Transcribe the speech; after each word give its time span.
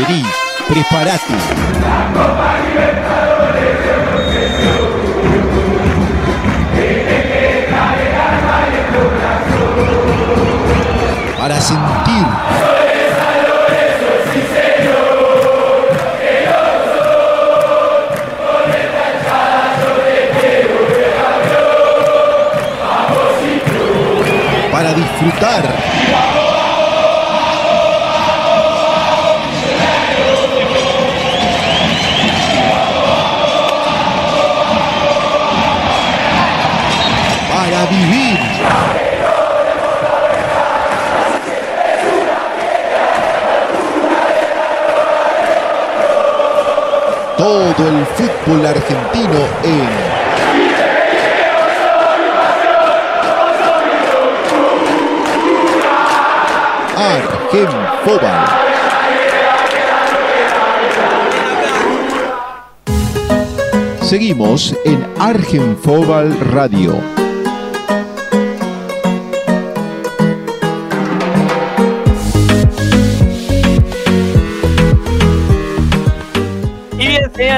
Vení, 0.00 0.24
prepárate. 0.66 1.34
Para 11.36 11.60
sentir. 11.60 12.26
Para 24.72 24.94
disfrutar. 24.94 26.29
Todo 47.50 47.88
el 47.88 48.06
fútbol 48.06 48.64
argentino 48.64 49.40
en 49.64 49.88
Argenfobal. 56.96 58.46
Seguimos 64.00 64.76
en 64.84 65.04
Argenfobal 65.18 66.38
Radio. 66.52 67.19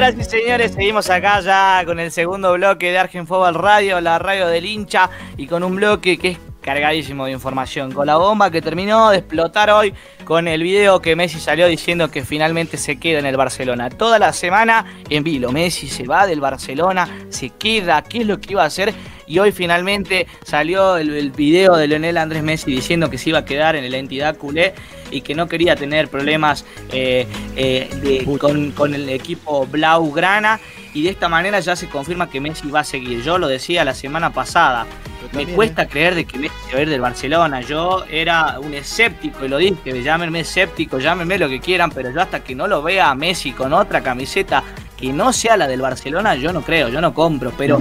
Señoras 0.03 0.27
y 0.27 0.31
señores, 0.31 0.72
seguimos 0.72 1.11
acá 1.11 1.41
ya 1.42 1.84
con 1.86 2.00
el 2.00 2.11
segundo 2.11 2.53
bloque 2.55 2.91
de 2.91 2.98
Argenfobal 2.98 3.55
Radio, 3.55 4.00
la 4.00 4.19
radio 4.19 4.48
del 4.48 4.64
hincha, 4.64 5.09
y 5.36 5.47
con 5.47 5.62
un 5.62 5.77
bloque 5.77 6.19
que 6.19 6.31
es 6.31 6.39
cargadísimo 6.61 7.27
de 7.27 7.31
información, 7.31 7.92
con 7.92 8.09
la 8.09 8.17
bomba 8.17 8.50
que 8.50 8.61
terminó 8.61 9.11
de 9.11 9.19
explotar 9.19 9.70
hoy 9.70 9.94
con 10.25 10.48
el 10.48 10.61
video 10.64 11.00
que 11.00 11.14
Messi 11.14 11.39
salió 11.39 11.69
diciendo 11.69 12.11
que 12.11 12.25
finalmente 12.25 12.78
se 12.78 12.98
queda 12.98 13.20
en 13.20 13.27
el 13.27 13.36
Barcelona. 13.36 13.91
Toda 13.91 14.19
la 14.19 14.33
semana 14.33 14.86
en 15.09 15.22
vilo, 15.22 15.53
Messi 15.53 15.86
se 15.86 16.05
va 16.05 16.27
del 16.27 16.41
Barcelona, 16.41 17.09
se 17.28 17.50
queda, 17.50 18.03
qué 18.03 18.19
es 18.19 18.27
lo 18.27 18.41
que 18.41 18.55
iba 18.55 18.64
a 18.64 18.66
hacer 18.66 18.92
y 19.33 19.38
hoy 19.38 19.50
finalmente 19.50 20.27
salió 20.44 20.98
el, 20.98 21.08
el 21.14 21.30
video 21.30 21.75
de 21.77 21.88
Leonel 21.88 22.19
Andrés 22.19 22.42
Messi 22.42 22.70
diciendo 22.70 23.08
que 23.08 23.16
se 23.16 23.30
iba 23.30 23.38
a 23.38 23.44
quedar 23.47 23.77
en 23.77 23.91
la 23.91 23.97
entidad 23.97 24.36
culé 24.36 24.75
y 25.11 25.22
que 25.22 25.34
no 25.34 25.48
quería 25.48 25.75
tener 25.75 26.08
problemas 26.08 26.66
eh, 26.92 27.27
eh, 27.56 27.88
de- 28.03 28.38
con, 28.38 28.72
con 28.72 28.92
el 28.94 29.08
equipo 29.08 29.66
Blaugrana 29.66 30.60
y 30.92 31.03
de 31.05 31.08
esta 31.10 31.30
manera 31.30 31.60
ya 31.60 31.77
se 31.77 31.88
confirma 31.88 32.28
que 32.28 32.41
Messi 32.41 32.69
va 32.70 32.80
a 32.80 32.84
seguir. 32.84 33.22
Yo 33.22 33.38
lo 33.38 33.48
decía 33.48 33.86
la 33.86 33.94
semana 33.94 34.34
pasada, 34.34 34.84
me 35.33 35.47
cuesta 35.47 35.88
creer 35.88 36.14
de 36.14 36.27
que 36.27 36.38
Messi 36.38 36.55
se 36.69 36.72
va 36.75 36.78
a 36.80 36.83
ir 36.83 36.91
del 36.91 37.00
Barcelona. 37.00 37.62
Yo 37.62 38.05
era 38.10 38.58
un 38.60 38.75
escéptico 38.75 39.47
y 39.47 39.48
lo 39.48 39.56
dije, 39.56 40.03
llámenme 40.03 40.41
escéptico, 40.41 40.98
llámenme 40.98 41.38
lo 41.38 41.48
que 41.48 41.60
quieran, 41.60 41.91
pero 41.91 42.10
yo 42.10 42.20
hasta 42.20 42.44
que 42.44 42.55
no 42.55 42.66
lo 42.69 42.83
vea 42.83 43.08
a 43.08 43.14
Messi 43.14 43.53
con 43.53 43.72
otra 43.72 44.03
camiseta 44.03 44.62
que 44.94 45.10
no 45.10 45.33
sea 45.33 45.56
la 45.56 45.66
del 45.66 45.80
Barcelona, 45.80 46.34
yo 46.34 46.53
no 46.53 46.60
creo, 46.60 46.91
yo 46.91 47.00
no 47.00 47.14
compro, 47.14 47.50
pero 47.56 47.80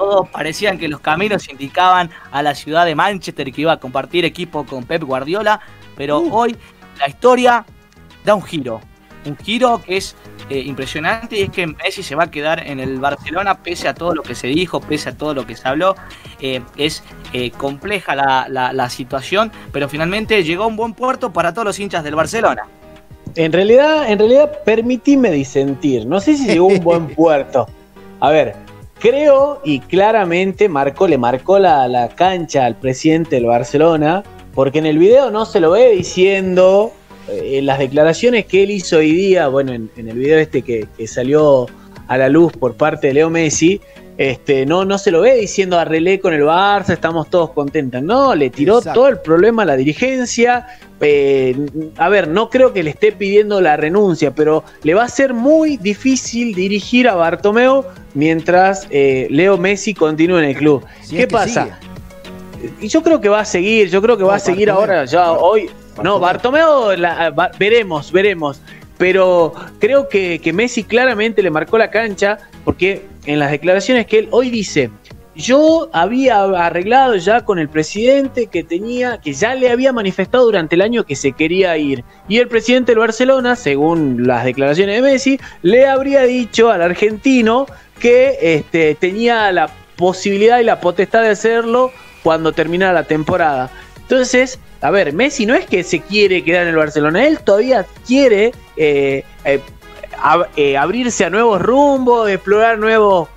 todos 0.00 0.28
parecían 0.30 0.78
que 0.78 0.88
los 0.88 1.00
caminos 1.00 1.46
indicaban 1.50 2.08
a 2.32 2.42
la 2.42 2.54
ciudad 2.54 2.86
de 2.86 2.94
Manchester 2.94 3.52
que 3.52 3.60
iba 3.60 3.72
a 3.72 3.76
compartir 3.78 4.24
equipo 4.24 4.64
con 4.64 4.84
Pep 4.84 5.02
Guardiola, 5.04 5.60
pero 5.94 6.20
hoy 6.20 6.56
la 6.98 7.06
historia 7.06 7.66
da 8.24 8.34
un 8.34 8.42
giro, 8.42 8.80
un 9.26 9.36
giro 9.36 9.82
que 9.84 9.98
es 9.98 10.16
eh, 10.48 10.58
impresionante 10.60 11.36
y 11.38 11.42
es 11.42 11.50
que 11.50 11.66
Messi 11.66 12.02
se 12.02 12.14
va 12.14 12.24
a 12.24 12.30
quedar 12.30 12.66
en 12.66 12.80
el 12.80 12.98
Barcelona 12.98 13.62
pese 13.62 13.88
a 13.88 13.94
todo 13.94 14.14
lo 14.14 14.22
que 14.22 14.34
se 14.34 14.46
dijo, 14.46 14.80
pese 14.80 15.10
a 15.10 15.16
todo 15.18 15.34
lo 15.34 15.46
que 15.46 15.54
se 15.54 15.68
habló. 15.68 15.94
Eh, 16.40 16.62
es 16.78 17.04
eh, 17.34 17.50
compleja 17.50 18.14
la, 18.16 18.46
la- 18.48 18.72
la 18.72 18.88
situación, 18.88 19.52
pero 19.70 19.86
finalmente 19.86 20.42
llegó 20.42 20.64
a 20.64 20.66
un 20.66 20.76
buen 20.76 20.94
puerto 20.94 21.30
para 21.30 21.52
todos 21.52 21.66
los 21.66 21.78
hinchas 21.78 22.02
del 22.04 22.14
Barcelona. 22.14 22.62
En 23.34 23.52
realidad, 23.52 24.10
en 24.10 24.18
realidad, 24.18 24.50
permitime 24.64 25.30
disentir. 25.30 26.06
No 26.06 26.20
sé 26.20 26.38
si 26.38 26.46
llegó 26.46 26.70
a 26.70 26.74
un 26.74 26.80
buen 26.82 27.06
puerto. 27.14 27.68
A 28.18 28.30
ver, 28.30 28.56
creo 29.00 29.60
y 29.64 29.80
claramente 29.80 30.68
marcó, 30.68 31.08
le 31.08 31.18
marcó 31.18 31.58
la, 31.58 31.88
la 31.88 32.08
cancha 32.08 32.66
al 32.66 32.76
presidente 32.76 33.36
del 33.36 33.46
Barcelona, 33.46 34.22
porque 34.54 34.78
en 34.78 34.86
el 34.86 34.98
video 34.98 35.30
no 35.30 35.46
se 35.46 35.58
lo 35.58 35.72
ve 35.72 35.90
diciendo 35.90 36.92
eh, 37.28 37.58
en 37.58 37.66
las 37.66 37.78
declaraciones 37.78 38.46
que 38.46 38.62
él 38.62 38.70
hizo 38.70 38.98
hoy 38.98 39.12
día, 39.12 39.48
bueno, 39.48 39.72
en, 39.72 39.90
el 39.96 40.16
video 40.16 40.38
este 40.38 40.62
que 40.62 40.86
salió 41.06 41.66
a 42.06 42.18
la 42.18 42.28
luz 42.28 42.52
por 42.52 42.74
parte 42.74 43.08
de 43.08 43.14
Leo 43.14 43.30
Messi, 43.30 43.80
este, 44.22 44.66
no, 44.66 44.84
no 44.84 44.98
se 44.98 45.10
lo 45.10 45.22
ve 45.22 45.34
diciendo 45.36 45.78
arreglé 45.78 46.20
con 46.20 46.34
el 46.34 46.42
Barça, 46.42 46.90
estamos 46.90 47.30
todos 47.30 47.52
contentos. 47.52 48.02
No, 48.02 48.34
le 48.34 48.50
tiró 48.50 48.76
Exacto. 48.76 49.00
todo 49.00 49.08
el 49.08 49.18
problema 49.20 49.62
a 49.62 49.64
la 49.64 49.76
dirigencia. 49.76 50.66
Eh, 51.00 51.56
a 51.96 52.10
ver, 52.10 52.28
no 52.28 52.50
creo 52.50 52.74
que 52.74 52.82
le 52.82 52.90
esté 52.90 53.12
pidiendo 53.12 53.62
la 53.62 53.78
renuncia, 53.78 54.32
pero 54.34 54.62
le 54.82 54.92
va 54.92 55.04
a 55.04 55.08
ser 55.08 55.32
muy 55.32 55.78
difícil 55.78 56.54
dirigir 56.54 57.08
a 57.08 57.14
Bartomeu 57.14 57.82
mientras 58.12 58.86
eh, 58.90 59.26
Leo 59.30 59.56
Messi 59.56 59.94
continúe 59.94 60.36
en 60.36 60.44
el 60.44 60.54
club. 60.56 60.84
Si 61.00 61.16
¿Qué 61.16 61.26
pasa? 61.26 61.78
Y 62.78 62.88
yo 62.88 63.02
creo 63.02 63.22
que 63.22 63.30
va 63.30 63.40
a 63.40 63.44
seguir, 63.46 63.88
yo 63.88 64.02
creo 64.02 64.18
que 64.18 64.24
va 64.24 64.34
a 64.34 64.38
seguir 64.38 64.68
ahora, 64.68 65.06
ya 65.06 65.32
hoy. 65.32 65.70
No, 66.02 66.20
Bartomeu, 66.20 66.94
la- 66.94 67.30
va- 67.30 67.52
veremos, 67.58 68.12
veremos. 68.12 68.60
Pero 68.98 69.54
creo 69.78 70.10
que, 70.10 70.42
que 70.44 70.52
Messi 70.52 70.84
claramente 70.84 71.42
le 71.42 71.48
marcó 71.50 71.78
la 71.78 71.90
cancha, 71.90 72.36
porque 72.66 73.06
en 73.32 73.38
las 73.38 73.50
declaraciones 73.52 74.06
que 74.06 74.18
él 74.18 74.28
hoy 74.32 74.50
dice, 74.50 74.90
yo 75.36 75.88
había 75.92 76.42
arreglado 76.42 77.14
ya 77.14 77.44
con 77.44 77.60
el 77.60 77.68
presidente 77.68 78.48
que 78.48 78.64
tenía, 78.64 79.20
que 79.20 79.32
ya 79.32 79.54
le 79.54 79.70
había 79.70 79.92
manifestado 79.92 80.44
durante 80.44 80.74
el 80.74 80.82
año 80.82 81.04
que 81.04 81.14
se 81.14 81.32
quería 81.32 81.76
ir. 81.78 82.04
Y 82.28 82.38
el 82.38 82.48
presidente 82.48 82.92
del 82.92 82.98
Barcelona, 82.98 83.54
según 83.54 84.26
las 84.26 84.44
declaraciones 84.44 84.96
de 84.96 85.02
Messi, 85.02 85.40
le 85.62 85.86
habría 85.86 86.24
dicho 86.24 86.70
al 86.70 86.82
argentino 86.82 87.66
que 88.00 88.36
este, 88.40 88.96
tenía 88.96 89.52
la 89.52 89.70
posibilidad 89.96 90.58
y 90.58 90.64
la 90.64 90.80
potestad 90.80 91.22
de 91.22 91.28
hacerlo 91.28 91.92
cuando 92.24 92.52
terminara 92.52 92.92
la 92.92 93.04
temporada. 93.04 93.70
Entonces, 94.02 94.58
a 94.80 94.90
ver, 94.90 95.12
Messi 95.12 95.46
no 95.46 95.54
es 95.54 95.66
que 95.66 95.84
se 95.84 96.00
quiere 96.00 96.42
quedar 96.42 96.62
en 96.62 96.70
el 96.70 96.76
Barcelona, 96.76 97.26
él 97.26 97.38
todavía 97.40 97.86
quiere 98.06 98.52
eh, 98.76 99.22
eh, 99.44 99.60
ab- 100.22 100.48
eh, 100.56 100.76
abrirse 100.76 101.24
a 101.24 101.30
nuevos 101.30 101.60
rumbos, 101.60 102.28
explorar 102.28 102.78
nuevos, 102.78 103.28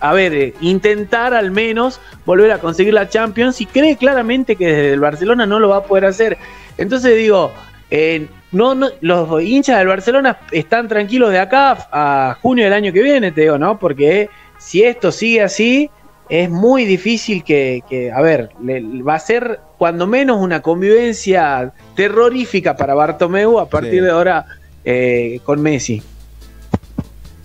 a 0.00 0.12
ver, 0.12 0.34
eh, 0.34 0.54
intentar 0.60 1.34
al 1.34 1.50
menos 1.50 2.00
volver 2.24 2.52
a 2.52 2.58
conseguir 2.58 2.94
la 2.94 3.08
Champions 3.08 3.60
y 3.60 3.66
cree 3.66 3.96
claramente 3.96 4.56
que 4.56 4.66
desde 4.66 4.92
el 4.92 5.00
Barcelona 5.00 5.46
no 5.46 5.58
lo 5.58 5.68
va 5.70 5.76
a 5.78 5.82
poder 5.84 6.04
hacer. 6.06 6.36
Entonces 6.78 7.16
digo, 7.16 7.52
eh, 7.90 8.26
no, 8.52 8.74
no, 8.74 8.88
los 9.00 9.42
hinchas 9.42 9.78
del 9.78 9.88
Barcelona 9.88 10.38
están 10.52 10.88
tranquilos 10.88 11.30
de 11.30 11.38
acá 11.38 11.88
a 11.90 12.36
junio 12.42 12.64
del 12.64 12.72
año 12.72 12.92
que 12.92 13.02
viene, 13.02 13.32
te 13.32 13.42
digo, 13.42 13.58
¿no? 13.58 13.78
Porque 13.78 14.28
si 14.58 14.82
esto 14.82 15.10
sigue 15.12 15.42
así, 15.42 15.90
es 16.28 16.50
muy 16.50 16.84
difícil 16.84 17.44
que, 17.44 17.82
que, 17.88 18.10
a 18.10 18.20
ver, 18.20 18.50
le- 18.62 19.02
va 19.02 19.14
a 19.14 19.18
ser 19.20 19.60
cuando 19.78 20.06
menos 20.06 20.38
una 20.40 20.60
convivencia 20.62 21.72
terrorífica 21.94 22.76
para 22.76 22.94
Bartomeu 22.94 23.58
a 23.60 23.68
partir 23.68 23.92
Sí. 23.94 24.00
de 24.00 24.10
ahora 24.10 24.44
eh, 24.84 25.40
con 25.44 25.60
Messi. 25.62 26.02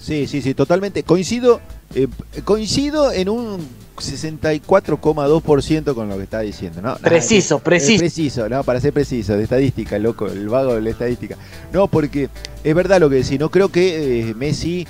Sí, 0.02 0.28
sí, 0.28 0.42
sí, 0.42 0.54
totalmente. 0.54 1.04
Coincido, 1.04 1.62
eh, 1.94 2.08
coincido 2.44 3.12
en 3.12 3.30
un 3.30 3.60
64,2% 3.98 5.94
con 5.94 6.10
lo 6.10 6.18
que 6.18 6.24
está 6.24 6.40
diciendo, 6.40 6.82
¿no? 6.82 6.96
Preciso, 6.98 7.56
Nada, 7.56 7.64
preciso. 7.64 8.00
preciso, 8.00 8.50
¿no? 8.50 8.64
Para 8.64 8.82
ser 8.82 8.94
preciso, 8.94 9.38
de 9.38 9.44
estadística, 9.44 9.98
loco, 10.00 10.28
el 10.28 10.50
vago 10.50 10.76
de 10.76 10.82
la 10.82 10.90
estadística. 10.90 11.38
No, 11.72 11.88
porque 11.88 12.30
es 12.64 12.76
verdad 12.76 13.00
lo 13.00 13.10
que 13.10 13.18
decís, 13.18 13.40
no 13.40 13.50
creo 13.52 13.70
que 13.70 14.30
eh, 14.30 14.34
Messi 14.34 14.88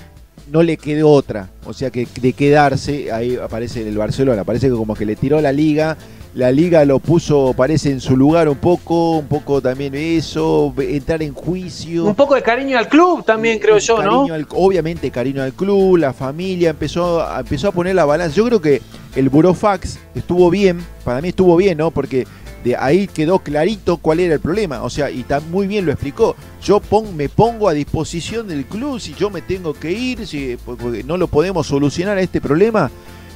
no 0.52 0.62
le 0.64 0.78
quede 0.78 1.02
otra, 1.04 1.50
o 1.66 1.74
sea 1.74 1.90
que 1.92 2.06
de 2.22 2.34
quedarse, 2.34 3.12
ahí 3.12 3.38
aparece 3.42 3.88
el 3.88 3.98
Barcelona, 3.98 4.44
parece 4.44 4.68
que 4.68 4.74
como 4.74 4.96
que 4.96 5.06
le 5.06 5.16
tiró 5.16 5.40
la 5.40 5.52
liga, 5.54 5.98
la 6.34 6.52
liga 6.52 6.84
lo 6.86 7.00
puso, 7.00 7.54
parece 7.56 7.90
en 7.92 8.00
su 8.02 8.16
lugar 8.16 8.48
un 8.50 8.56
poco, 8.58 9.18
un 9.18 9.28
poco 9.28 9.62
también 9.62 9.94
eso, 9.96 10.74
entrar 10.78 11.22
en 11.24 11.34
juicio. 11.34 12.06
Un 12.06 12.16
poco 12.16 12.36
de 12.36 12.42
cariño 12.42 12.78
al 12.78 12.88
club 12.88 13.24
también, 13.26 13.60
creo 13.60 13.78
yo, 13.78 14.02
¿no? 14.02 14.26
Al- 14.34 14.48
obviamente 14.52 15.10
cariño 15.12 15.42
al 15.42 15.54
club, 15.54 15.98
la 15.98 16.14
familia, 16.14 16.70
empezó 16.70 17.22
a, 17.22 17.40
empezó 17.42 17.68
a 17.70 17.72
poner 17.72 17.96
la 17.96 18.06
balanza. 18.06 18.36
Yo 18.36 18.46
creo 18.46 18.62
que 18.62 18.82
el 19.16 19.28
Burofax 19.30 20.00
estuvo 20.16 20.50
bien, 20.50 20.80
para 21.04 21.22
mí 21.22 21.30
estuvo 21.30 21.56
bien, 21.58 21.78
¿no? 21.78 21.92
Porque 21.92 22.26
de 22.64 22.76
ahí 22.76 23.08
quedó 23.08 23.40
clarito 23.40 23.98
cuál 23.98 24.20
era 24.20 24.36
el 24.36 24.40
problema. 24.40 24.84
O 24.84 24.90
sea, 24.90 25.10
y 25.10 25.24
tan 25.24 25.50
muy 25.52 25.68
bien 25.68 25.86
lo 25.86 25.92
explicó. 25.92 26.36
Yo 26.64 26.82
me 27.16 27.30
pongo 27.30 27.68
a 27.68 27.74
disposición 27.74 28.48
del 28.48 28.66
club 28.66 29.00
si 29.00 29.14
yo 29.14 29.30
me 29.30 29.42
tengo 29.42 29.74
que 29.74 29.92
ir, 29.92 30.28
si 30.28 30.58
porque 30.64 31.04
no 31.04 31.18
lo 31.18 31.28
podemos 31.28 31.68
solucionar 31.68 32.18
este 32.20 32.42
problema, 32.42 32.92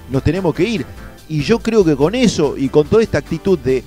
nos 0.10 0.24
tenemos 0.24 0.54
que 0.54 0.64
ir. 0.64 0.86
Y 1.28 1.42
yo 1.42 1.60
creo 1.60 1.84
que 1.84 1.96
con 1.96 2.14
eso 2.14 2.56
y 2.58 2.70
con 2.70 2.88
toda 2.88 3.02
esta 3.02 3.18
actitud 3.18 3.58
de 3.58 3.84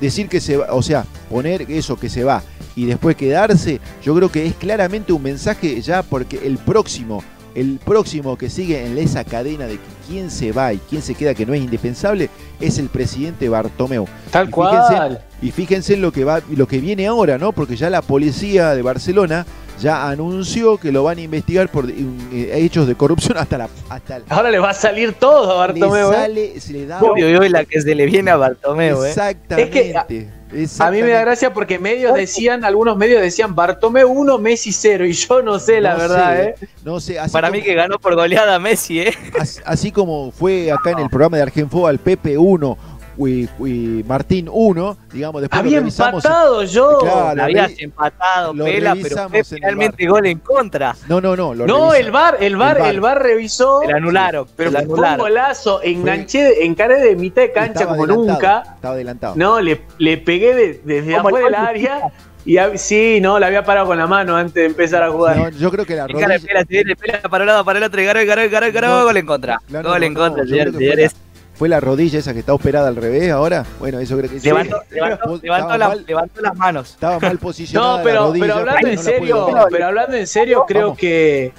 decir 0.00 0.28
que 0.28 0.40
se 0.40 0.58
va, 0.58 0.74
o 0.74 0.82
sea, 0.82 1.06
poner 1.30 1.70
eso 1.70 1.96
que 1.96 2.10
se 2.10 2.24
va 2.24 2.42
y 2.76 2.84
después 2.86 3.16
quedarse, 3.16 3.80
yo 4.02 4.14
creo 4.14 4.30
que 4.30 4.46
es 4.46 4.54
claramente 4.54 5.12
un 5.12 5.22
mensaje 5.22 5.80
ya 5.80 6.02
porque 6.02 6.40
el 6.44 6.58
próximo 6.58 7.22
el 7.54 7.78
próximo 7.84 8.36
que 8.36 8.50
sigue 8.50 8.84
en 8.84 8.98
esa 8.98 9.24
cadena 9.24 9.66
de 9.66 9.78
quién 10.08 10.30
se 10.30 10.52
va 10.52 10.72
y 10.72 10.78
quién 10.78 11.02
se 11.02 11.14
queda 11.14 11.34
que 11.34 11.46
no 11.46 11.54
es 11.54 11.60
indispensable 11.60 12.30
es 12.60 12.78
el 12.78 12.88
presidente 12.88 13.48
Bartomeu. 13.48 14.06
Tal 14.30 14.50
cual. 14.50 15.20
y 15.40 15.50
fíjense 15.50 15.94
en 15.94 16.02
lo 16.02 16.12
que 16.12 16.24
va, 16.24 16.40
lo 16.54 16.66
que 16.66 16.80
viene 16.80 17.06
ahora, 17.06 17.38
¿no? 17.38 17.52
Porque 17.52 17.76
ya 17.76 17.90
la 17.90 18.02
policía 18.02 18.74
de 18.74 18.82
Barcelona 18.82 19.46
ya 19.80 20.08
anunció 20.08 20.78
que 20.78 20.92
lo 20.92 21.02
van 21.02 21.18
a 21.18 21.22
investigar 21.22 21.68
por 21.68 21.90
eh, 21.90 22.50
hechos 22.54 22.86
de 22.86 22.94
corrupción 22.94 23.36
hasta 23.38 23.58
la 23.58 23.68
hasta 23.88 24.20
ahora 24.28 24.50
le 24.50 24.60
va 24.60 24.70
a 24.70 24.74
salir 24.74 25.14
todo 25.14 25.50
a 25.50 25.66
Bartomeu 25.66 26.10
le 26.12 26.16
¿eh? 26.16 26.20
sale, 26.20 26.60
se 26.60 26.72
le 26.72 26.86
da 26.86 27.00
Obvio, 27.02 27.40
la 27.48 27.64
que 27.64 27.80
se 27.80 27.92
le 27.92 28.06
viene 28.06 28.30
a 28.30 28.36
Bartomeu 28.36 29.04
¿eh? 29.04 29.08
exactamente 29.08 30.30
a 30.78 30.90
mí 30.90 31.02
me 31.02 31.10
da 31.10 31.20
gracia 31.20 31.52
porque 31.52 31.78
medios 31.78 32.14
decían, 32.14 32.64
algunos 32.64 32.96
medios 32.96 33.20
decían 33.20 33.54
Bartomeu 33.54 34.08
1, 34.08 34.38
Messi 34.38 34.72
0. 34.72 35.06
Y 35.06 35.12
yo 35.12 35.42
no 35.42 35.58
sé, 35.58 35.80
la 35.80 35.94
verdad, 35.94 36.40
¿eh? 36.40 36.54
No 36.84 37.00
sé. 37.00 37.16
Para 37.32 37.50
mí 37.50 37.62
que 37.62 37.74
ganó 37.74 37.98
por 37.98 38.14
goleada 38.14 38.58
Messi, 38.58 39.00
¿eh? 39.00 39.14
Así, 39.64 39.90
como 39.90 40.30
fue 40.30 40.70
acá 40.70 40.90
en 40.90 41.00
el 41.00 41.10
programa 41.10 41.36
de 41.36 41.42
Argenfo 41.42 41.86
al 41.86 41.98
Pepe 41.98 42.38
1 42.38 42.78
y, 43.16 44.02
Martín 44.06 44.48
1, 44.50 44.96
digamos, 45.12 45.42
después 45.42 45.60
Había 45.60 45.78
empatado 45.78 46.64
yo. 46.64 46.98
Claro, 47.00 47.42
habías 47.42 47.78
empatado, 47.78 48.54
Pela, 48.54 48.96
pero 49.00 49.28
fue 49.28 49.44
finalmente 49.44 50.06
gol 50.06 50.26
en 50.26 50.38
contra. 50.38 50.96
No, 51.08 51.20
no, 51.20 51.36
no. 51.36 51.54
no, 51.54 51.94
el 51.94 52.10
bar, 52.10 52.38
el 52.40 52.56
bar, 52.56 52.80
el 52.80 53.00
bar, 53.00 53.22
revisó. 53.22 53.82
El 53.82 53.94
anularon. 53.94 54.46
pero 54.56 54.70
fue 54.70 54.82
un 54.84 55.18
golazo, 55.18 55.80
enganché, 55.82 56.64
encaré 56.64 57.00
de 57.00 57.16
mitad 57.16 57.42
de 57.42 57.52
cancha 57.52 57.86
como 57.86 58.06
nunca. 58.06 58.62
Estaba 58.74 58.94
adelantado. 58.94 59.34
No, 59.36 59.60
le, 59.60 59.82
le 59.98 60.18
pegué 60.18 60.80
desde 60.84 61.16
afuera 61.16 61.44
del 61.44 61.54
área. 61.54 62.12
Y 62.46 62.58
sí, 62.76 63.20
no, 63.22 63.38
la 63.38 63.46
había 63.46 63.64
parado 63.64 63.86
con 63.86 63.96
la 63.96 64.06
mano 64.06 64.36
antes 64.36 64.54
de 64.54 64.66
empezar 64.66 65.02
a 65.02 65.10
jugar. 65.10 65.34
No, 65.34 65.48
yo 65.48 65.70
creo 65.70 65.86
que 65.86 65.94
la 65.96 66.06
rodilla... 66.06 66.38
Pela, 66.38 66.64
pela, 66.66 66.94
pela, 66.94 67.22
para 67.22 67.42
un 67.44 67.46
lado, 67.46 67.64
para 67.64 67.78
el 67.78 67.84
otro, 67.84 68.02
y 68.02 68.04
ganó, 68.04 68.20
ganó, 68.26 68.50
ganó, 68.50 68.72
ganó, 68.72 69.04
gol 69.04 69.16
en 69.16 69.24
contra. 69.24 69.62
gol 69.70 70.02
en 70.02 70.14
contra, 70.14 70.44
señores 70.44 71.16
fue 71.54 71.68
la 71.68 71.80
rodilla 71.80 72.18
esa 72.18 72.32
que 72.32 72.40
está 72.40 72.52
operada 72.52 72.88
al 72.88 72.96
revés 72.96 73.30
ahora. 73.30 73.64
Bueno, 73.78 74.00
eso 74.00 74.16
creo 74.16 74.30
que 74.30 74.40
sí. 74.40 74.48
Levantó, 74.48 74.82
levantó, 75.42 76.40
las 76.42 76.56
manos. 76.56 76.90
Estaba 76.90 77.20
mal 77.20 77.38
posicionada. 77.40 77.98
No, 77.98 78.02
pero, 78.02 78.32
pero 78.38 78.54
hablando 78.54 78.88
en 78.88 78.98
serio, 78.98 79.46
pero 79.70 79.86
hablando 79.86 80.16
en 80.16 80.26
serio, 80.26 80.64
creo 80.66 80.94
que, 80.96 81.52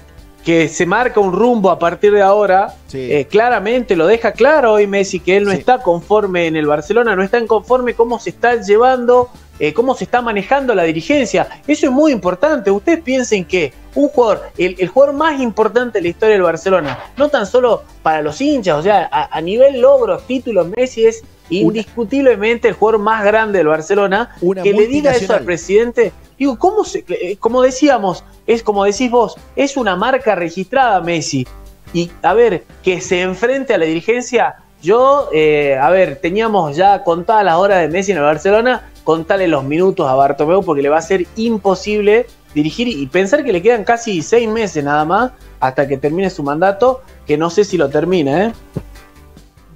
que 0.44 0.68
se 0.68 0.86
marca 0.86 1.20
un 1.20 1.32
rumbo 1.32 1.72
a 1.72 1.80
partir 1.80 2.12
de 2.12 2.22
ahora. 2.22 2.76
Eh, 2.94 3.28
claramente 3.30 3.96
lo 3.96 4.08
deja 4.08 4.32
claro 4.32 4.74
hoy 4.74 4.88
Messi 4.88 5.20
que 5.20 5.36
él 5.38 5.46
no 5.46 5.52
está 5.52 5.80
conforme 5.80 6.48
en 6.48 6.56
el 6.56 6.66
Barcelona, 6.66 7.16
no 7.16 7.24
está 7.24 7.38
en 7.38 7.48
conforme 7.48 7.94
cómo 7.94 8.20
se 8.20 8.30
está 8.30 8.56
llevando 8.62 9.30
eh, 9.60 9.74
cómo 9.74 9.96
se 9.96 10.04
está 10.04 10.22
manejando 10.22 10.76
la 10.76 10.84
dirigencia. 10.84 11.48
Eso 11.66 11.88
es 11.88 11.92
muy 11.92 12.12
importante. 12.12 12.72
Ustedes 12.72 13.02
piensen 13.02 13.46
que 13.46 13.74
un 13.96 14.10
jugador, 14.10 14.50
el, 14.58 14.88
jugador 14.88 15.16
más 15.16 15.40
importante 15.40 16.00
de 16.00 16.04
la 16.04 16.10
historia 16.10 16.34
del 16.34 16.44
Barcelona, 16.44 17.00
no 17.18 17.30
tan 17.30 17.46
solo 17.46 17.84
para 18.04 18.22
los 18.22 18.42
hinchas, 18.42 18.78
o 18.78 18.84
sea, 18.84 19.10
a, 19.12 19.42
nivel 19.42 19.80
logros, 19.80 20.28
títulos, 20.28 20.68
Messi 20.76 21.06
es 21.06 21.24
indiscutiblemente 21.50 22.68
el 22.68 22.74
jugador 22.74 23.00
más 23.00 23.24
grande 23.24 23.60
del 23.60 23.68
Barcelona. 23.68 24.36
que 24.62 24.74
le 24.74 24.88
diga 24.88 25.12
eso 25.12 25.34
al 25.34 25.46
presidente. 25.46 26.12
Digo, 26.38 26.60
¿cómo 26.60 26.84
se, 26.84 27.06
eh, 27.08 27.38
como 27.38 27.62
decíamos, 27.62 28.26
es 28.46 28.62
como 28.62 28.84
decís 28.84 29.10
vos, 29.10 29.38
es 29.56 29.78
una 29.78 29.96
marca 29.96 30.36
registrada 30.36 31.00
Messi. 31.00 31.48
Y 31.94 32.12
a 32.24 32.34
ver, 32.34 32.66
que 32.84 33.00
se 33.00 33.22
enfrente 33.22 33.74
a 33.74 33.78
la 33.78 33.86
dirigencia. 33.86 34.56
Yo, 34.82 35.30
eh, 35.34 35.78
a 35.82 35.90
ver, 35.90 36.18
teníamos 36.18 36.76
ya 36.76 37.04
contadas 37.04 37.46
las 37.46 37.56
horas 37.56 37.80
de 37.80 37.88
Messi 37.88 38.12
en 38.12 38.18
el 38.18 38.24
Barcelona 38.24 38.84
contarle 39.06 39.48
los 39.48 39.64
minutos 39.64 40.10
a 40.10 40.16
Bartomeu 40.16 40.62
porque 40.64 40.82
le 40.82 40.90
va 40.90 40.98
a 40.98 41.02
ser 41.02 41.26
imposible 41.38 42.26
dirigir 42.54 42.88
y 42.88 43.06
pensar 43.06 43.44
que 43.46 43.54
le 43.54 43.62
quedan 43.62 43.84
casi 43.84 44.22
seis 44.22 44.50
meses 44.50 44.84
nada 44.84 45.06
más 45.06 45.32
hasta 45.60 45.88
que 45.88 45.98
termine 45.98 46.30
su 46.30 46.42
mandato, 46.42 47.02
que 47.26 47.38
no 47.38 47.50
sé 47.50 47.64
si 47.64 47.78
lo 47.78 47.88
termine. 47.90 48.46
¿eh? 48.48 48.54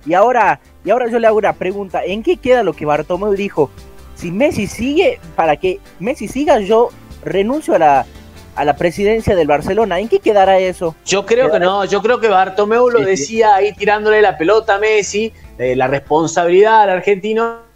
Y 0.05 0.13
ahora, 0.15 0.59
y 0.83 0.89
ahora 0.89 1.07
yo 1.09 1.19
le 1.19 1.27
hago 1.27 1.37
una 1.37 1.53
pregunta, 1.53 2.03
¿en 2.03 2.23
qué 2.23 2.37
queda 2.37 2.63
lo 2.63 2.73
que 2.73 2.85
Bartomeu 2.85 3.33
dijo? 3.33 3.69
Si 4.15 4.31
Messi 4.31 4.65
sigue, 4.65 5.19
para 5.35 5.55
que 5.57 5.79
Messi 5.99 6.27
siga, 6.27 6.59
yo 6.59 6.89
renuncio 7.23 7.75
a 7.75 7.79
la, 7.79 8.05
a 8.55 8.65
la 8.65 8.75
presidencia 8.75 9.35
del 9.35 9.47
Barcelona. 9.47 9.99
¿En 9.99 10.09
qué 10.09 10.19
quedará 10.19 10.57
eso? 10.57 10.95
Yo 11.05 11.25
creo 11.25 11.51
que 11.51 11.59
no, 11.59 11.85
yo 11.85 12.01
creo 12.01 12.19
que 12.19 12.29
Bartomeu 12.29 12.89
lo 12.89 13.01
decía 13.01 13.55
ahí 13.55 13.73
tirándole 13.73 14.21
la 14.21 14.37
pelota 14.37 14.75
a 14.75 14.79
Messi, 14.79 15.31
de 15.57 15.75
la 15.75 15.87
responsabilidad 15.87 16.81
al 16.81 16.89
argentino 16.89 17.68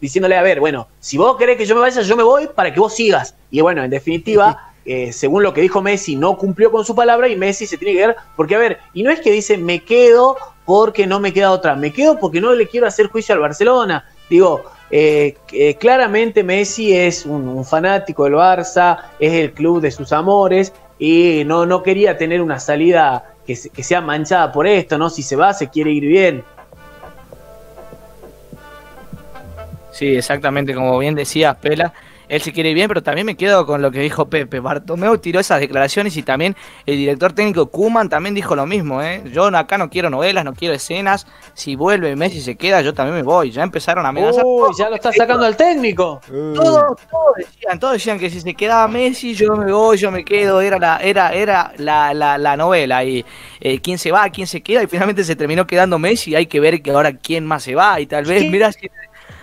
diciéndole, 0.00 0.36
a 0.36 0.42
ver, 0.42 0.60
bueno, 0.60 0.88
si 1.00 1.16
vos 1.16 1.36
querés 1.36 1.56
que 1.56 1.66
yo 1.66 1.74
me 1.74 1.80
vaya, 1.80 2.02
yo 2.02 2.16
me 2.16 2.22
voy 2.22 2.48
para 2.54 2.72
que 2.72 2.80
vos 2.80 2.94
sigas. 2.94 3.34
Y 3.50 3.60
bueno, 3.60 3.82
en 3.82 3.90
definitiva, 3.90 4.72
eh, 4.84 5.12
según 5.12 5.42
lo 5.42 5.52
que 5.52 5.60
dijo 5.60 5.82
Messi, 5.82 6.14
no 6.14 6.36
cumplió 6.36 6.70
con 6.70 6.84
su 6.84 6.94
palabra 6.94 7.28
y 7.28 7.36
Messi 7.36 7.66
se 7.66 7.76
tiene 7.76 7.94
que 7.94 8.06
ver, 8.06 8.16
porque 8.36 8.54
a 8.54 8.58
ver, 8.58 8.78
y 8.94 9.02
no 9.02 9.10
es 9.10 9.20
que 9.20 9.32
dice, 9.32 9.58
me 9.58 9.80
quedo 9.80 10.36
porque 10.64 11.06
no 11.06 11.18
me 11.18 11.32
queda 11.32 11.50
otra, 11.50 11.74
me 11.74 11.92
quedo 11.92 12.18
porque 12.18 12.40
no 12.40 12.54
le 12.54 12.68
quiero 12.68 12.86
hacer 12.86 13.08
juicio 13.08 13.34
al 13.34 13.40
Barcelona. 13.40 14.04
Digo, 14.30 14.64
eh, 14.90 15.36
eh, 15.52 15.74
claramente 15.74 16.44
Messi 16.44 16.96
es 16.96 17.26
un, 17.26 17.64
fanático 17.64 18.24
del 18.24 18.34
Barça, 18.34 18.98
es 19.18 19.32
el 19.32 19.52
club 19.52 19.80
de 19.80 19.90
sus 19.90 20.12
amores 20.12 20.72
y 20.98 21.42
no, 21.44 21.66
no 21.66 21.82
quería 21.82 22.16
tener 22.16 22.40
una 22.40 22.60
salida 22.60 23.34
que, 23.44 23.58
que 23.72 23.82
sea 23.82 24.00
manchada 24.00 24.52
por 24.52 24.66
esto, 24.66 24.98
¿no? 24.98 25.10
Si 25.10 25.22
se 25.22 25.34
va, 25.34 25.52
se 25.52 25.68
quiere 25.68 25.90
ir 25.90 26.04
bien. 26.04 26.44
Sí, 29.96 30.14
exactamente, 30.14 30.74
como 30.74 30.98
bien 30.98 31.14
decías, 31.14 31.56
Pela. 31.56 31.94
Él 32.28 32.42
se 32.42 32.52
quiere 32.52 32.74
bien, 32.74 32.88
pero 32.88 33.02
también 33.02 33.24
me 33.24 33.36
quedo 33.36 33.66
con 33.66 33.82
lo 33.82 33.90
que 33.90 34.00
dijo 34.00 34.28
Pepe. 34.28 34.58
Bartomeu 34.60 35.16
tiró 35.18 35.38
esas 35.38 35.60
declaraciones 35.60 36.16
y 36.16 36.22
también 36.22 36.56
el 36.84 36.96
director 36.96 37.32
técnico 37.32 37.66
Kuman 37.66 38.08
también 38.08 38.34
dijo 38.34 38.56
lo 38.56 38.66
mismo. 38.66 39.00
¿eh? 39.00 39.22
Yo 39.32 39.46
acá 39.46 39.78
no 39.78 39.88
quiero 39.88 40.10
novelas, 40.10 40.44
no 40.44 40.52
quiero 40.52 40.74
escenas. 40.74 41.26
Si 41.54 41.76
vuelve 41.76 42.16
Messi 42.16 42.40
se 42.40 42.56
queda, 42.56 42.80
yo 42.80 42.94
también 42.94 43.16
me 43.16 43.22
voy. 43.22 43.52
Ya 43.52 43.62
empezaron 43.62 44.04
a 44.06 44.08
amenazar. 44.08 44.42
Uy, 44.44 44.70
ya 44.76 44.88
lo 44.88 44.96
está 44.96 45.12
sacando 45.12 45.46
al 45.46 45.56
técnico. 45.56 46.20
Todos, 46.26 46.96
decían, 47.36 47.78
todos 47.78 47.92
decían 47.94 48.18
que 48.18 48.28
si 48.28 48.40
se 48.40 48.54
quedaba 48.54 48.88
Messi, 48.88 49.34
yo 49.34 49.54
me 49.56 49.70
voy, 49.70 49.96
yo 49.96 50.10
me 50.10 50.24
quedo. 50.24 50.60
Era 50.60 50.78
la, 50.78 50.98
era, 50.98 51.32
era 51.32 51.72
la, 51.76 52.12
la, 52.12 52.56
novela. 52.56 53.04
Y 53.04 53.24
eh, 53.60 53.80
quién 53.80 53.98
se 53.98 54.10
va, 54.10 54.28
quién 54.30 54.48
se 54.48 54.62
queda. 54.62 54.82
Y 54.82 54.88
finalmente 54.88 55.22
se 55.22 55.36
terminó 55.36 55.64
quedando 55.66 55.98
Messi. 55.98 56.34
Hay 56.34 56.46
que 56.46 56.58
ver 56.58 56.82
que 56.82 56.90
ahora 56.90 57.12
quién 57.12 57.46
más 57.46 57.62
se 57.62 57.76
va. 57.76 58.00
Y 58.00 58.06
tal 58.06 58.24
vez, 58.24 58.50
mira 58.50 58.72
si 58.72 58.90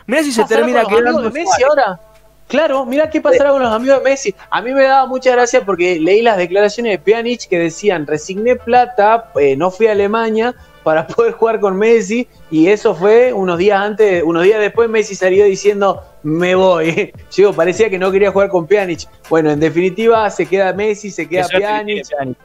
Mira 0.07 0.24
si 0.24 0.31
se 0.31 0.43
termina 0.45 0.86
quedando. 0.86 1.29
Messi 1.31 1.63
ahora. 1.63 2.00
Claro, 2.48 2.86
mira 2.86 3.10
qué 3.10 3.19
pasará 3.22 3.51
con 3.51 3.63
los 3.63 3.72
amigos 3.72 3.98
de 4.00 4.10
Messi. 4.10 4.36
A 4.50 4.62
mí 4.62 4.74
me 4.74 4.83
daba 4.83 5.07
mucha 5.07 5.31
gracia 5.31 5.65
porque 5.65 6.00
leí 6.00 6.22
las 6.22 6.38
declaraciones 6.38 6.91
de 6.91 7.00
Pjanic 7.00 7.48
que 7.48 7.57
decían, 7.57 8.05
resigné 8.05 8.55
plata, 8.57 9.31
eh, 9.39 9.55
no 9.55 9.72
fui 9.72 9.88
a 9.88 9.93
Alemania 9.93 10.53
para 10.83 11.07
poder 11.07 11.33
jugar 11.33 11.60
con 11.60 11.77
Messi 11.77 12.27
y 12.51 12.67
eso 12.67 12.93
fue 12.93 13.33
unos 13.33 13.57
días 13.57 13.81
antes, 13.81 14.22
unos 14.24 14.43
días 14.43 14.60
después 14.60 14.89
Messi 14.89 15.15
salió 15.15 15.45
diciendo, 15.45 16.03
me 16.22 16.53
voy. 16.53 17.13
Yo 17.31 17.53
parecía 17.53 17.89
que 17.89 17.98
no 17.98 18.12
quería 18.12 18.31
jugar 18.31 18.50
con 18.50 18.67
Pjanic. 18.67 19.07
Bueno, 19.29 19.50
en 19.50 19.60
definitiva 19.60 20.29
se 20.29 20.45
queda 20.45 20.74
Messi, 20.74 21.10
se 21.10 21.27
queda 21.27 21.48
Pjanic. 21.48 22.05
Eh. 22.22 22.36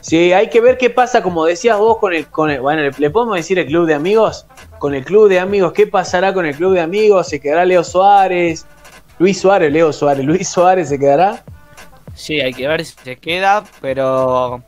Sí, 0.00 0.32
hay 0.32 0.48
que 0.48 0.60
ver 0.60 0.78
qué 0.78 0.88
pasa, 0.88 1.22
como 1.22 1.44
decías 1.44 1.78
vos, 1.78 1.98
con 1.98 2.12
el, 2.12 2.26
con 2.28 2.50
el 2.50 2.60
bueno, 2.60 2.82
¿le 2.96 3.10
podemos 3.10 3.36
decir 3.36 3.58
el 3.58 3.66
club 3.66 3.86
de 3.86 3.94
amigos? 3.94 4.46
Con 4.78 4.94
el 4.94 5.04
club 5.04 5.28
de 5.28 5.40
amigos. 5.40 5.72
¿Qué 5.72 5.86
pasará 5.86 6.32
con 6.32 6.46
el 6.46 6.54
club 6.54 6.74
de 6.74 6.80
amigos? 6.80 7.28
¿Se 7.28 7.40
quedará 7.40 7.64
Leo 7.64 7.84
Suárez? 7.84 8.66
Luis 9.18 9.40
Suárez, 9.40 9.72
Leo 9.72 9.92
Suárez. 9.92 10.24
¿Luis 10.24 10.48
Suárez 10.48 10.88
se 10.88 10.98
quedará? 10.98 11.42
Sí, 12.14 12.40
hay 12.40 12.52
que 12.52 12.66
ver 12.66 12.84
si 12.84 12.94
se 13.02 13.16
queda, 13.16 13.64
pero 13.80 14.62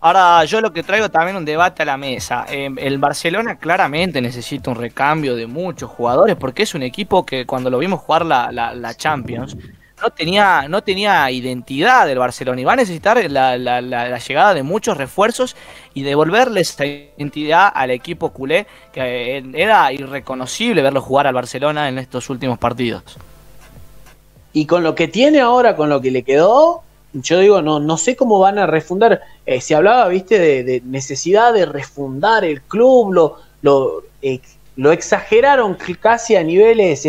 ahora 0.00 0.44
yo 0.44 0.60
lo 0.60 0.72
que 0.72 0.82
traigo 0.82 1.08
también 1.10 1.36
un 1.36 1.44
debate 1.44 1.82
a 1.82 1.86
la 1.86 1.96
mesa. 1.96 2.46
Em, 2.48 2.76
el 2.78 2.98
Barcelona 2.98 3.58
claramente 3.58 4.20
necesita 4.20 4.70
un 4.70 4.76
recambio 4.76 5.34
de 5.34 5.46
muchos 5.46 5.90
jugadores 5.90 6.36
porque 6.36 6.62
es 6.62 6.74
un 6.74 6.82
equipo 6.82 7.26
que 7.26 7.46
cuando 7.46 7.70
lo 7.70 7.78
vimos 7.78 8.00
jugar 8.00 8.24
la 8.24 8.94
Champions 8.96 9.56
no 10.06 10.12
tenía, 10.12 10.68
no 10.68 10.82
tenía 10.84 11.28
identidad 11.32 12.06
del 12.06 12.18
Barcelona 12.18 12.60
y 12.60 12.64
va 12.64 12.74
a 12.74 12.76
necesitar 12.76 13.28
la, 13.28 13.58
la, 13.58 14.18
llegada 14.18 14.54
de 14.54 14.62
muchos 14.62 14.96
refuerzos 14.96 15.56
y 15.94 16.02
devolverle 16.02 16.60
esa 16.60 16.86
identidad 16.86 17.72
al 17.74 17.90
equipo 17.90 18.30
culé, 18.30 18.68
que 18.92 19.44
era 19.54 19.92
irreconocible 19.92 20.80
verlo 20.80 21.00
jugar 21.00 21.26
al 21.26 21.34
Barcelona 21.34 21.88
en 21.88 21.98
estos 21.98 22.30
últimos 22.30 22.56
partidos. 22.58 23.02
Y 24.52 24.66
con 24.66 24.84
lo 24.84 24.94
que 24.94 25.08
tiene 25.08 25.40
ahora, 25.40 25.74
con 25.74 25.88
lo 25.88 26.00
que 26.00 26.12
le 26.12 26.22
quedó, 26.22 26.82
yo 27.12 27.40
digo, 27.40 27.60
no, 27.60 27.80
no 27.80 27.96
sé 27.96 28.14
cómo 28.14 28.38
van 28.38 28.60
a 28.60 28.66
refundar. 28.66 29.22
Eh, 29.44 29.60
se 29.60 29.74
hablaba, 29.74 30.06
viste, 30.06 30.38
de, 30.38 30.82
necesidad 30.84 31.52
de 31.52 31.66
refundar 31.66 32.44
el 32.44 32.62
club, 32.62 33.12
lo, 33.12 33.38
lo 33.62 34.02
eh, 34.22 34.40
lo 34.76 34.92
exageraron 34.92 35.76
casi 35.98 36.36
a 36.36 36.44
niveles 36.44 37.06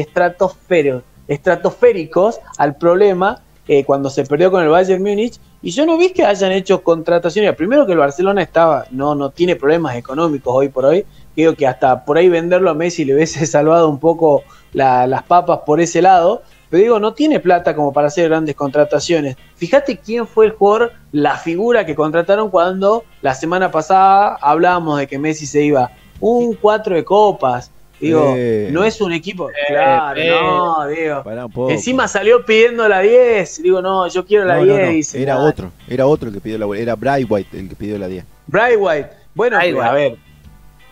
estratosféricos 1.27 2.39
al 2.57 2.75
problema 2.75 3.41
eh, 3.67 3.83
cuando 3.83 4.09
se 4.09 4.23
perdió 4.23 4.49
con 4.49 4.63
el 4.63 4.69
Bayern 4.69 5.03
Múnich. 5.03 5.39
Y 5.61 5.71
yo 5.71 5.85
no 5.85 5.97
vi 5.97 6.11
que 6.11 6.23
hayan 6.23 6.51
hecho 6.51 6.83
contrataciones. 6.83 7.55
Primero 7.55 7.85
que 7.85 7.91
el 7.91 7.97
Barcelona 7.97 8.41
estaba, 8.41 8.85
no, 8.91 9.15
no 9.15 9.31
tiene 9.31 9.55
problemas 9.55 9.95
económicos 9.95 10.53
hoy 10.55 10.69
por 10.69 10.85
hoy. 10.85 11.05
Creo 11.35 11.55
que 11.55 11.67
hasta 11.67 12.05
por 12.05 12.17
ahí 12.17 12.29
venderlo 12.29 12.69
a 12.69 12.73
Messi 12.73 13.03
le 13.03 13.15
hubiese 13.15 13.45
salvado 13.47 13.89
un 13.89 13.99
poco 13.99 14.43
las 14.73 15.23
papas 15.23 15.59
por 15.65 15.81
ese 15.81 16.01
lado. 16.01 16.43
Pero 16.69 16.83
digo, 16.83 16.99
no 16.99 17.13
tiene 17.13 17.39
plata 17.39 17.75
como 17.75 17.93
para 17.93 18.07
hacer 18.07 18.29
grandes 18.29 18.55
contrataciones. 18.55 19.37
Fíjate 19.55 19.97
quién 19.97 20.27
fue 20.27 20.45
el 20.47 20.51
jugador, 20.51 20.93
la 21.11 21.37
figura 21.37 21.85
que 21.85 21.95
contrataron 21.95 22.49
cuando 22.49 23.03
la 23.21 23.33
semana 23.33 23.71
pasada 23.71 24.37
hablábamos 24.41 24.99
de 24.99 25.07
que 25.07 25.17
Messi 25.17 25.45
se 25.45 25.63
iba. 25.63 25.91
Un 26.19 26.55
cuatro 26.55 26.95
de 26.95 27.03
copas. 27.03 27.71
Digo, 27.99 28.35
eh. 28.37 28.69
no 28.71 28.83
es 28.83 29.01
un 29.01 29.11
equipo. 29.11 29.49
Eh, 29.49 29.53
claro, 29.69 30.19
eh. 30.19 30.29
no, 30.29 30.87
digo. 30.87 31.69
Encima 31.69 32.07
salió 32.07 32.45
pidiendo 32.45 32.87
la 32.87 32.99
10. 33.01 33.63
Digo, 33.63 33.81
no, 33.81 34.07
yo 34.07 34.25
quiero 34.25 34.45
la 34.45 34.57
10. 34.59 35.15
era 35.15 35.39
otro, 35.39 35.71
era 35.87 36.05
otro 36.05 36.29
el 36.29 36.35
que 36.35 36.41
pidió 36.41 36.57
la 36.59 36.77
Era 36.77 36.95
Bright 36.95 37.25
White 37.29 37.59
el 37.59 37.69
que 37.69 37.75
pidió 37.75 37.97
la 37.97 38.07
10. 38.07 38.23
Bright 38.47 38.77
White. 38.79 39.09
Bueno, 39.33 39.57
a 39.57 39.93
ver. 39.93 40.17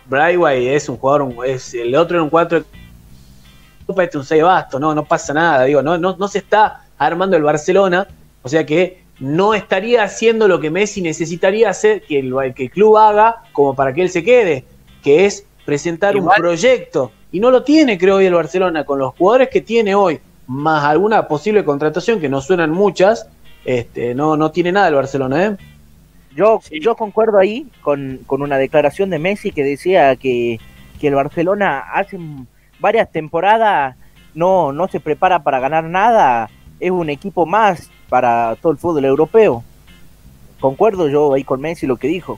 Bright 0.07 0.37
White 0.37 0.75
es 0.75 0.89
un 0.89 0.97
jugador, 0.97 1.33
es, 1.45 1.73
el 1.73 1.95
otro 1.95 2.17
era 2.17 2.23
un 2.23 2.29
4 2.29 2.63
este 3.97 4.17
un 4.17 4.25
6 4.25 4.43
basto, 4.43 4.79
no, 4.79 4.93
no 4.93 5.03
pasa 5.03 5.33
nada, 5.33 5.63
digo, 5.63 5.81
no, 5.81 5.97
no, 5.97 6.15
no 6.17 6.27
se 6.27 6.39
está 6.39 6.85
armando 6.97 7.35
el 7.37 7.43
Barcelona, 7.43 8.07
o 8.41 8.49
sea 8.49 8.65
que 8.65 9.03
no 9.19 9.53
estaría 9.53 10.03
haciendo 10.03 10.47
lo 10.47 10.59
que 10.59 10.69
Messi 10.69 11.01
necesitaría 11.01 11.69
hacer 11.69 12.01
que 12.03 12.19
el, 12.19 12.53
que 12.53 12.63
el 12.65 12.71
club 12.71 12.97
haga 12.97 13.43
como 13.51 13.75
para 13.75 13.93
que 13.93 14.01
él 14.01 14.09
se 14.09 14.23
quede, 14.23 14.65
que 15.03 15.25
es 15.25 15.45
presentar 15.65 16.15
un 16.15 16.29
proyecto. 16.29 17.11
Y 17.31 17.39
no 17.39 17.51
lo 17.51 17.63
tiene, 17.63 17.97
creo, 17.97 18.17
hoy 18.17 18.25
el 18.25 18.33
Barcelona, 18.33 18.85
con 18.85 18.99
los 18.99 19.13
jugadores 19.15 19.49
que 19.49 19.61
tiene 19.61 19.95
hoy, 19.95 20.19
más 20.47 20.83
alguna 20.85 21.27
posible 21.27 21.65
contratación, 21.65 22.19
que 22.19 22.29
no 22.29 22.39
suenan 22.39 22.71
muchas, 22.71 23.27
este, 23.65 24.13
no, 24.13 24.37
no 24.37 24.51
tiene 24.51 24.71
nada 24.71 24.87
el 24.87 24.95
Barcelona, 24.95 25.45
¿eh? 25.45 25.57
Yo, 26.35 26.59
yo 26.69 26.95
concuerdo 26.95 27.39
ahí 27.39 27.67
con, 27.81 28.19
con, 28.27 28.41
una 28.41 28.57
declaración 28.57 29.09
de 29.09 29.19
Messi 29.19 29.51
que 29.51 29.63
decía 29.63 30.15
que, 30.17 30.59
que 30.99 31.07
el 31.07 31.15
Barcelona 31.15 31.79
hace 31.93 32.19
varias 32.79 33.09
temporadas 33.09 33.95
no, 34.33 34.73
no 34.73 34.89
se 34.89 34.99
prepara 34.99 35.43
para 35.43 35.61
ganar 35.61 35.85
nada, 35.85 36.49
es 36.79 36.91
un 36.91 37.09
equipo 37.09 37.45
más 37.45 37.89
para 38.09 38.57
todo 38.61 38.73
el 38.73 38.77
fútbol 38.77 39.05
europeo. 39.05 39.63
Concuerdo 40.59 41.07
yo 41.07 41.33
ahí 41.33 41.43
con 41.43 41.61
Messi 41.61 41.87
lo 41.87 41.95
que 41.95 42.07
dijo. 42.07 42.37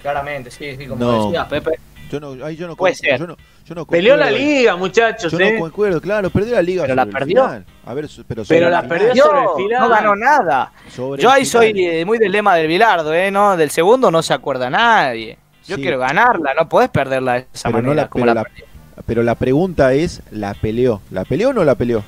Claramente, 0.00 0.50
sí, 0.50 0.74
sí, 0.76 0.86
como 0.86 1.26
decía 1.26 1.46
Pepe. 1.46 1.78
Yo 2.12 2.20
no, 2.20 2.50
yo 2.50 2.68
no, 2.68 2.76
Puede 2.76 2.94
ser. 2.94 3.18
Yo 3.18 3.26
no, 3.26 3.36
yo 3.64 3.74
no 3.74 3.86
Peleó 3.86 4.18
la 4.18 4.30
liga, 4.30 4.76
muchachos. 4.76 5.32
Yo 5.32 5.38
no 5.38 5.46
¿eh? 5.46 5.58
concuerdo, 5.58 5.98
claro, 5.98 6.28
perdió 6.28 6.54
la 6.54 6.60
liga. 6.60 6.82
Pero 6.82 6.94
la 6.94 7.06
perdió. 7.06 7.44
A 7.44 7.94
ver, 7.94 8.06
pero, 8.28 8.42
pero 8.46 8.68
la 8.68 8.86
perdió 8.86 9.24
sobre 9.24 9.40
el 9.40 9.48
final. 9.56 9.80
No 9.80 9.88
ganó 9.88 10.14
nada. 10.14 10.72
yo 10.94 11.30
ahí 11.30 11.46
soy 11.46 11.72
eh, 11.74 12.04
muy 12.04 12.18
del 12.18 12.30
lema 12.30 12.54
del 12.56 12.66
Bilardo, 12.66 13.14
¿eh? 13.14 13.30
¿no? 13.30 13.56
Del 13.56 13.70
segundo 13.70 14.10
no 14.10 14.22
se 14.22 14.34
acuerda 14.34 14.68
nadie. 14.68 15.38
Yo 15.66 15.76
quiero 15.76 15.98
ganarla, 15.98 16.52
no 16.52 16.68
podés 16.68 16.90
perderla 16.90 17.34
de 17.34 17.46
esa 17.50 17.70
manera. 17.70 17.94
la, 17.94 18.08
como 18.08 18.26
la, 18.26 18.34
la, 18.34 18.46
pero 19.06 19.22
la 19.22 19.34
pregunta 19.34 19.94
es, 19.94 20.20
¿la 20.30 20.52
peleó? 20.52 21.00
¿La 21.10 21.24
peleó 21.24 21.50
o 21.50 21.52
no 21.54 21.64
la 21.64 21.76
peleó? 21.76 22.04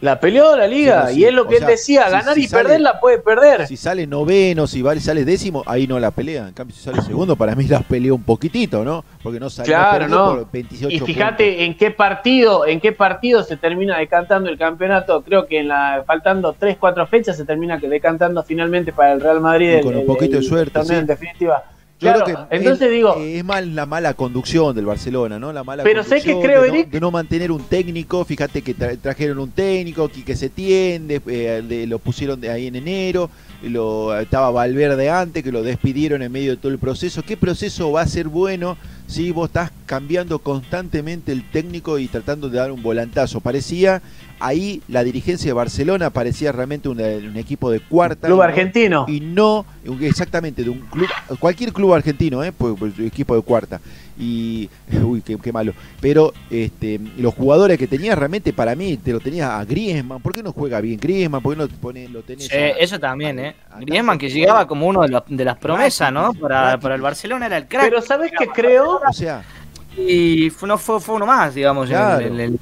La 0.00 0.20
peleó 0.20 0.54
la 0.56 0.66
liga, 0.66 1.10
y 1.10 1.24
es 1.24 1.32
lo 1.32 1.48
que 1.48 1.56
él 1.56 1.66
decía, 1.66 2.10
ganar 2.10 2.36
y 2.36 2.46
perder 2.46 2.80
la 2.82 3.00
puede 3.00 3.18
perder. 3.18 3.66
Si 3.66 3.76
sale 3.76 4.06
noveno, 4.06 4.66
si 4.66 4.82
sale 5.00 5.24
décimo, 5.24 5.62
ahí 5.66 5.86
no 5.86 5.98
la 5.98 6.10
pelea. 6.10 6.48
En 6.48 6.54
cambio, 6.54 6.76
si 6.76 6.82
sale 6.82 7.00
segundo, 7.00 7.34
para 7.34 7.54
mí 7.54 7.64
la 7.64 7.80
peleó 7.80 8.14
un 8.14 8.22
poquitito, 8.22 8.84
¿no? 8.84 9.04
Porque 9.22 9.40
no 9.40 9.48
salió 9.48 9.74
claro, 9.74 10.08
no. 10.08 10.48
Y 10.88 11.00
fíjate 11.00 11.64
en 11.64 11.76
qué 11.76 11.90
partido, 11.90 12.66
en 12.66 12.80
qué 12.80 12.92
partido 12.92 13.42
se 13.42 13.56
termina 13.56 13.98
decantando 13.98 14.50
el 14.50 14.58
campeonato. 14.58 15.22
Creo 15.22 15.46
que 15.46 15.60
en 15.60 15.68
la 15.68 16.04
faltando 16.06 16.54
tres, 16.58 16.76
cuatro 16.78 17.06
fechas 17.06 17.36
se 17.36 17.44
termina 17.44 17.78
decantando 17.78 18.42
finalmente 18.42 18.92
para 18.92 19.12
el 19.12 19.20
Real 19.20 19.40
Madrid. 19.40 19.80
con 19.82 19.96
un 19.96 20.06
poquito 20.06 20.36
de 20.36 20.42
suerte. 20.42 20.78
En 20.90 21.06
definitiva 21.06 21.64
claro, 21.98 22.48
entonces 22.50 22.90
digo. 22.90 23.16
Es 23.18 23.44
mal 23.44 23.74
la 23.74 23.86
mala 23.86 24.14
conducción 24.14 24.74
del 24.74 24.86
Barcelona, 24.86 25.38
¿no? 25.38 25.52
La 25.52 25.64
mala 25.64 25.82
pero 25.82 26.02
sé 26.02 26.20
que 26.20 26.38
creo, 26.40 26.62
de, 26.62 26.84
no, 26.84 26.90
de 26.90 27.00
no 27.00 27.10
mantener 27.10 27.50
un 27.50 27.62
técnico. 27.62 28.24
Fíjate 28.24 28.62
que 28.62 28.74
trajeron 28.74 29.38
un 29.38 29.50
técnico, 29.50 30.08
que 30.08 30.36
se 30.36 30.48
tiende, 30.48 31.20
eh, 31.26 31.86
lo 31.88 31.98
pusieron 31.98 32.40
de 32.40 32.50
ahí 32.50 32.66
en 32.66 32.76
enero. 32.76 33.30
Lo, 33.62 34.16
estaba 34.18 34.50
Valverde 34.50 35.08
antes, 35.10 35.42
que 35.42 35.50
lo 35.50 35.62
despidieron 35.62 36.22
en 36.22 36.30
medio 36.30 36.52
de 36.52 36.56
todo 36.56 36.72
el 36.72 36.78
proceso. 36.78 37.22
¿Qué 37.22 37.36
proceso 37.36 37.90
va 37.90 38.02
a 38.02 38.06
ser 38.06 38.28
bueno 38.28 38.76
si 39.06 39.30
vos 39.30 39.48
estás 39.48 39.70
cambiando 39.86 40.38
constantemente 40.40 41.32
el 41.32 41.48
técnico 41.50 41.98
y 41.98 42.08
tratando 42.08 42.48
de 42.48 42.58
dar 42.58 42.70
un 42.70 42.82
volantazo? 42.82 43.40
Parecía 43.40 44.02
ahí 44.40 44.82
la 44.88 45.04
dirigencia 45.04 45.48
de 45.48 45.52
Barcelona 45.52 46.10
parecía 46.10 46.52
realmente 46.52 46.88
un, 46.88 47.00
equipo 47.36 47.70
de 47.70 47.80
cuarta. 47.80 48.26
Club 48.26 48.42
argentino. 48.42 49.06
Y 49.08 49.20
no, 49.20 49.64
exactamente, 50.00 50.62
de 50.62 50.70
un 50.70 50.80
club, 50.80 51.08
cualquier 51.38 51.72
club 51.72 51.94
argentino, 51.94 52.42
¿eh? 52.42 52.52
Pues, 52.52 52.74
pues 52.78 52.98
equipo 52.98 53.34
de 53.34 53.42
cuarta. 53.42 53.80
Y, 54.18 54.70
uy, 55.02 55.22
qué, 55.22 55.52
malo. 55.52 55.72
Pero 56.00 56.32
este, 56.50 57.00
los 57.18 57.34
jugadores 57.34 57.78
que 57.78 57.86
tenía 57.86 58.14
realmente 58.14 58.52
para 58.52 58.74
mí, 58.74 58.96
te 58.96 59.12
lo 59.12 59.20
tenía 59.20 59.58
a 59.58 59.64
Griezmann. 59.64 60.20
¿Por 60.20 60.34
qué 60.34 60.42
no 60.42 60.52
juega 60.52 60.80
bien 60.80 60.98
Griezmann? 60.98 61.42
¿Por 61.42 61.54
qué 61.54 61.62
no 61.62 61.68
pone, 61.68 62.08
lo 62.08 62.22
tenés? 62.22 62.48
eso 62.50 62.98
también, 62.98 63.38
¿eh? 63.38 63.56
Griezmann 63.80 64.18
que 64.18 64.30
llegaba 64.30 64.66
como 64.66 64.86
uno 64.86 65.02
de, 65.02 65.44
las 65.44 65.58
promesas, 65.58 66.12
¿no? 66.12 66.32
Para, 66.34 66.78
para, 66.78 66.94
el 66.94 67.00
Barcelona 67.00 67.46
era 67.46 67.58
el 67.58 67.66
crack. 67.66 67.84
Pero 67.84 68.02
¿sabes 68.02 68.32
qué 68.38 68.46
creo? 68.48 69.00
O 69.08 69.12
sea. 69.12 69.42
Y 69.98 70.50
fue, 70.50 70.68
no, 70.68 70.76
fue, 70.76 71.00
fue 71.00 71.14
uno 71.14 71.24
más, 71.24 71.54
digamos, 71.54 71.88
claro. 71.88 72.26
el, 72.26 72.38
el, 72.38 72.60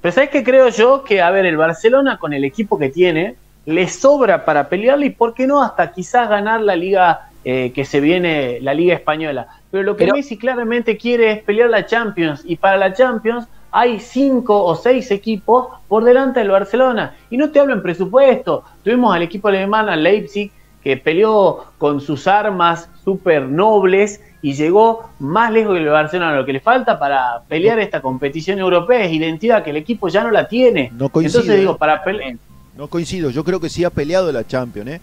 pero 0.00 0.12
¿sabes 0.12 0.30
qué 0.30 0.42
creo 0.42 0.68
yo? 0.68 1.04
Que, 1.04 1.20
a 1.20 1.30
ver, 1.30 1.46
el 1.46 1.56
Barcelona 1.56 2.18
con 2.18 2.32
el 2.32 2.44
equipo 2.44 2.78
que 2.78 2.88
tiene, 2.88 3.36
le 3.66 3.88
sobra 3.88 4.44
para 4.44 4.68
pelearle 4.68 5.06
y, 5.06 5.10
¿por 5.10 5.34
qué 5.34 5.46
no? 5.46 5.62
Hasta 5.62 5.92
quizás 5.92 6.28
ganar 6.28 6.60
la 6.62 6.76
liga 6.76 7.30
eh, 7.44 7.72
que 7.74 7.84
se 7.84 8.00
viene, 8.00 8.58
la 8.60 8.74
liga 8.74 8.94
española. 8.94 9.48
Pero 9.70 9.84
lo 9.84 9.96
que 9.96 10.10
Messi 10.12 10.36
claramente 10.36 10.96
quiere 10.96 11.32
es 11.32 11.42
pelear 11.42 11.70
la 11.70 11.86
Champions. 11.86 12.42
Y 12.44 12.56
para 12.56 12.76
la 12.76 12.92
Champions 12.92 13.46
hay 13.70 14.00
cinco 14.00 14.64
o 14.64 14.74
seis 14.74 15.10
equipos 15.10 15.68
por 15.86 16.04
delante 16.04 16.40
del 16.40 16.50
Barcelona. 16.50 17.14
Y 17.30 17.36
no 17.36 17.50
te 17.50 17.60
hablo 17.60 17.72
en 17.72 17.82
presupuesto. 17.82 18.64
Tuvimos 18.82 19.14
al 19.14 19.22
equipo 19.22 19.48
alemán, 19.48 19.88
al 19.88 20.02
Leipzig, 20.02 20.50
que 20.82 20.96
peleó 20.96 21.64
con 21.78 22.00
sus 22.00 22.26
armas 22.26 22.88
súper 23.04 23.42
nobles 23.42 24.20
y 24.42 24.54
llegó 24.54 25.10
más 25.18 25.52
lejos 25.52 25.74
que 25.74 25.80
el 25.80 25.88
Barcelona. 25.88 26.36
Lo 26.36 26.46
que 26.46 26.52
le 26.52 26.60
falta 26.60 26.98
para 26.98 27.42
pelear 27.48 27.78
esta 27.78 28.00
competición 28.00 28.58
europea 28.58 29.04
es 29.04 29.12
identidad, 29.12 29.62
que 29.62 29.70
el 29.70 29.76
equipo 29.76 30.08
ya 30.08 30.22
no 30.22 30.30
la 30.30 30.48
tiene. 30.48 30.90
No 30.94 31.10
coincido, 31.10 31.40
Entonces 31.40 31.60
digo, 31.60 31.76
para 31.76 32.02
pelear. 32.02 32.36
No 32.76 32.88
coincido, 32.88 33.30
yo 33.30 33.44
creo 33.44 33.60
que 33.60 33.68
sí 33.68 33.84
ha 33.84 33.90
peleado 33.90 34.32
la 34.32 34.46
Champions, 34.46 34.88
¿eh? 34.88 35.00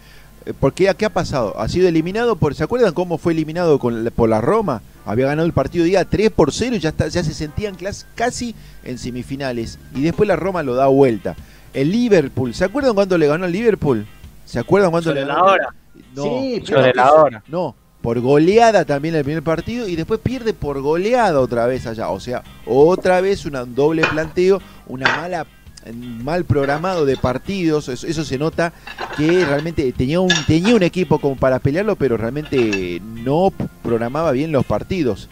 eh 0.48 0.54
porque 0.60 0.92
¿qué 0.98 1.06
ha 1.06 1.10
pasado? 1.10 1.60
Ha 1.60 1.68
sido 1.70 1.88
eliminado 1.88 2.36
por. 2.36 2.56
¿Se 2.56 2.64
acuerdan 2.64 2.94
cómo 2.94 3.20
fue 3.20 3.34
eliminado 3.34 3.78
con, 3.78 4.12
por 4.16 4.30
la 4.30 4.42
Roma? 4.42 4.82
Había 5.06 5.28
ganado 5.28 5.46
el 5.46 5.54
partido 5.54 5.86
día 5.86 6.04
3 6.04 6.32
por 6.32 6.52
0 6.52 6.76
y 6.76 6.80
ya, 6.80 6.90
está, 6.90 7.08
ya 7.08 7.24
se 7.24 7.34
sentían 7.34 7.78
casi 8.16 8.56
en 8.84 8.98
semifinales. 8.98 9.78
Y 9.94 10.02
después 10.02 10.28
la 10.28 10.36
Roma 10.36 10.64
lo 10.64 10.74
da 10.74 10.88
vuelta. 10.88 11.36
El 11.74 11.92
Liverpool, 11.92 12.56
¿se 12.56 12.66
acuerdan 12.66 12.96
cuando 12.96 13.18
le 13.18 13.28
ganó 13.28 13.46
al 13.46 13.52
Liverpool? 13.52 14.08
¿Se 14.48 14.60
acuerdan 14.60 14.92
cuando 14.92 15.14
le 15.14 15.26
ganó? 15.26 15.34
La 15.34 15.44
hora. 15.44 15.76
No, 16.16 16.24
sí, 16.24 16.64
sobre 16.66 16.94
la 16.94 17.12
hora. 17.12 17.44
No, 17.50 17.76
por 18.02 18.22
goleada 18.22 18.86
también 18.86 19.14
el 19.16 19.26
primer 19.26 19.44
partido 19.44 19.90
y 19.90 19.98
después 19.98 20.22
pierde 20.22 20.54
por 20.54 20.80
goleada 20.80 21.42
otra 21.42 21.66
vez 21.66 21.86
allá. 21.86 22.10
O 22.10 22.20
sea, 22.22 22.44
otra 22.66 23.20
vez 23.20 23.46
un 23.46 23.76
doble 23.76 24.04
planteo, 24.08 24.62
una 24.88 25.06
mala 25.18 25.46
mal 25.94 26.46
programado 26.46 27.06
de 27.06 27.18
partidos, 27.18 27.90
eso, 27.90 28.24
se 28.24 28.38
nota 28.38 28.72
que 29.18 29.46
realmente 29.46 29.92
tenía 29.92 30.20
un, 30.22 30.32
tenía 30.46 30.76
un 30.76 30.84
equipo 30.84 31.20
como 31.20 31.36
para 31.36 31.60
pelearlo, 31.60 31.98
pero 31.98 32.16
realmente 32.16 33.02
no 33.02 33.52
programaba 33.84 34.32
bien 34.32 34.54
los 34.54 34.66
partidos. 34.66 35.30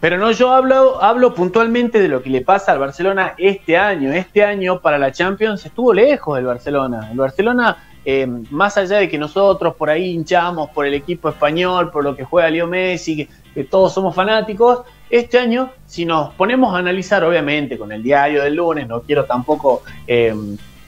Pero 0.00 0.18
no, 0.18 0.32
yo 0.32 0.52
hablo, 0.52 1.02
hablo 1.02 1.34
puntualmente 1.34 2.00
de 2.00 2.08
lo 2.08 2.22
que 2.22 2.30
le 2.30 2.40
pasa 2.40 2.72
al 2.72 2.78
Barcelona 2.78 3.34
este 3.36 3.76
año. 3.76 4.10
Este 4.12 4.42
año 4.42 4.80
para 4.80 4.98
la 4.98 5.12
Champions 5.12 5.64
estuvo 5.64 5.92
lejos 5.92 6.36
del 6.36 6.46
Barcelona. 6.46 7.08
El 7.12 7.18
Barcelona 7.18 7.76
eh, 8.04 8.26
más 8.50 8.76
allá 8.76 8.98
de 8.98 9.08
que 9.08 9.18
nosotros 9.18 9.74
por 9.76 9.88
ahí 9.88 10.10
hinchamos 10.10 10.70
por 10.70 10.86
el 10.86 10.94
equipo 10.94 11.28
español, 11.28 11.90
por 11.90 12.02
lo 12.02 12.16
que 12.16 12.24
juega 12.24 12.50
Leo 12.50 12.66
Messi, 12.66 13.28
que, 13.54 13.64
todos 13.64 13.92
somos 13.92 14.14
fanáticos, 14.14 14.82
este 15.10 15.38
año, 15.38 15.70
si 15.86 16.06
nos 16.06 16.32
ponemos 16.34 16.74
a 16.74 16.78
analizar, 16.78 17.22
obviamente, 17.22 17.76
con 17.76 17.92
el 17.92 18.02
diario 18.02 18.42
del 18.42 18.54
lunes, 18.54 18.88
no 18.88 19.02
quiero 19.02 19.26
tampoco 19.26 19.82
eh, 20.06 20.34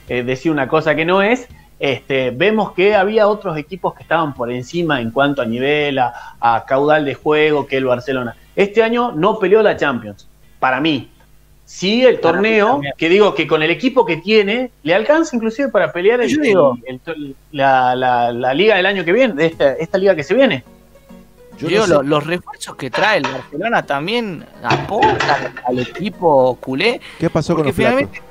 eh, 0.09 0.23
decir 0.23 0.51
una 0.51 0.67
cosa 0.67 0.95
que 0.95 1.05
no 1.05 1.21
es, 1.21 1.47
este, 1.77 2.31
vemos 2.31 2.71
que 2.71 2.95
había 2.95 3.27
otros 3.27 3.55
equipos 3.57 3.93
que 3.93 4.01
estaban 4.01 4.33
por 4.33 4.51
encima 4.51 4.99
en 4.99 5.11
cuanto 5.11 5.43
a 5.43 5.45
nivel, 5.45 5.99
a 5.99 6.65
caudal 6.67 7.05
de 7.05 7.13
juego 7.13 7.67
que 7.67 7.77
el 7.77 7.85
Barcelona. 7.85 8.35
Este 8.55 8.81
año 8.81 9.11
no 9.11 9.37
peleó 9.37 9.61
la 9.61 9.77
Champions, 9.77 10.27
para 10.59 10.81
mí. 10.81 11.11
Sí, 11.65 12.05
el 12.05 12.19
torneo, 12.19 12.79
que 12.95 13.09
digo 13.09 13.33
que 13.33 13.47
con 13.47 13.63
el 13.63 13.71
equipo 13.71 14.05
que 14.05 14.17
tiene, 14.17 14.69
le 14.83 14.93
alcanza 14.93 15.35
inclusive 15.35 15.69
para 15.69 15.91
pelear 15.91 16.19
la, 17.51 18.53
liga 18.53 18.75
del 18.75 18.85
año 18.85 19.03
que 19.03 19.11
viene, 19.11 19.33
de 19.33 19.75
esta, 19.79 19.97
liga 19.97 20.15
que 20.15 20.23
se 20.23 20.35
viene. 20.35 20.63
Yo 21.57 21.67
Digo, 21.67 22.03
los 22.03 22.27
refuerzos 22.27 22.75
que 22.75 22.91
trae 22.91 23.17
el 23.17 23.23
Barcelona 23.23 23.83
también 23.83 24.45
aportan 24.61 25.55
al 25.65 25.79
equipo 25.79 26.55
culé. 26.61 27.01
¿Qué 27.17 27.29
pasó 27.29 27.55
con 27.55 27.65
los 27.65 27.75
finalmente 27.75 28.21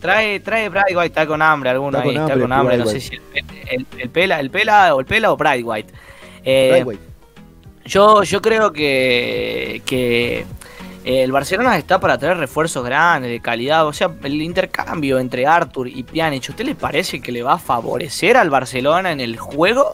trae 0.00 0.40
trae 0.40 0.68
Bright 0.70 0.96
White 0.96 1.06
está 1.06 1.26
con 1.26 1.42
hambre 1.42 1.70
alguno 1.70 1.98
está 1.98 2.08
ahí 2.08 2.16
con 2.16 2.24
está 2.24 2.40
con 2.40 2.52
hambre 2.52 2.78
no 2.78 2.86
sé 2.86 3.00
si 3.00 3.16
el, 3.34 3.86
el, 3.98 4.08
pela 4.08 4.40
el 4.40 4.50
pela 4.50 4.94
o 4.94 5.00
el 5.00 5.06
pela 5.06 5.30
o 5.30 5.36
Bright 5.36 5.62
White, 5.62 5.92
eh, 6.42 6.82
White. 6.84 7.02
yo 7.84 8.22
yo 8.22 8.40
creo 8.40 8.72
que 8.72 9.82
que 9.84 10.46
el 11.04 11.32
Barcelona 11.32 11.78
está 11.78 11.98
para 11.98 12.18
traer 12.18 12.36
refuerzos 12.36 12.84
grandes, 12.84 13.30
de 13.30 13.40
calidad. 13.40 13.86
O 13.86 13.92
sea, 13.92 14.10
el 14.22 14.40
intercambio 14.42 15.18
entre 15.18 15.46
Arthur 15.46 15.88
y 15.88 16.02
Pjanic, 16.02 16.50
¿usted 16.50 16.64
le 16.64 16.74
parece 16.74 17.20
que 17.20 17.32
le 17.32 17.42
va 17.42 17.54
a 17.54 17.58
favorecer 17.58 18.36
al 18.36 18.50
Barcelona 18.50 19.12
en 19.12 19.20
el 19.20 19.38
juego? 19.38 19.92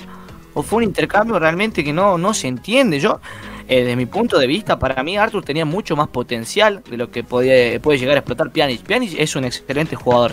¿O 0.55 0.63
fue 0.63 0.79
un 0.79 0.85
intercambio 0.85 1.39
realmente 1.39 1.85
que 1.85 1.93
no, 1.93 2.19
no 2.19 2.35
se 2.35 2.49
entiende? 2.49 2.99
Yo, 2.99 3.21
eh, 3.69 3.81
desde 3.83 3.97
mi 3.97 4.07
punto 4.07 4.39
de 4.39 4.47
vista, 4.47 4.79
para 4.79 5.03
mí 5.03 5.17
Arthur 5.17 5.45
tenía 5.45 5.65
mucho 5.65 5.95
más 5.97 6.09
potencial 6.09 6.83
de 6.89 6.97
lo 6.97 7.11
que 7.11 7.23
podía, 7.23 7.79
puede 7.81 7.99
llegar 7.99 8.17
a 8.17 8.21
explotar 8.21 8.51
Pjanic. 8.51 8.83
Pjanic 8.83 9.15
es 9.19 9.37
un 9.37 9.45
excelente 9.45 9.97
jugador. 9.97 10.33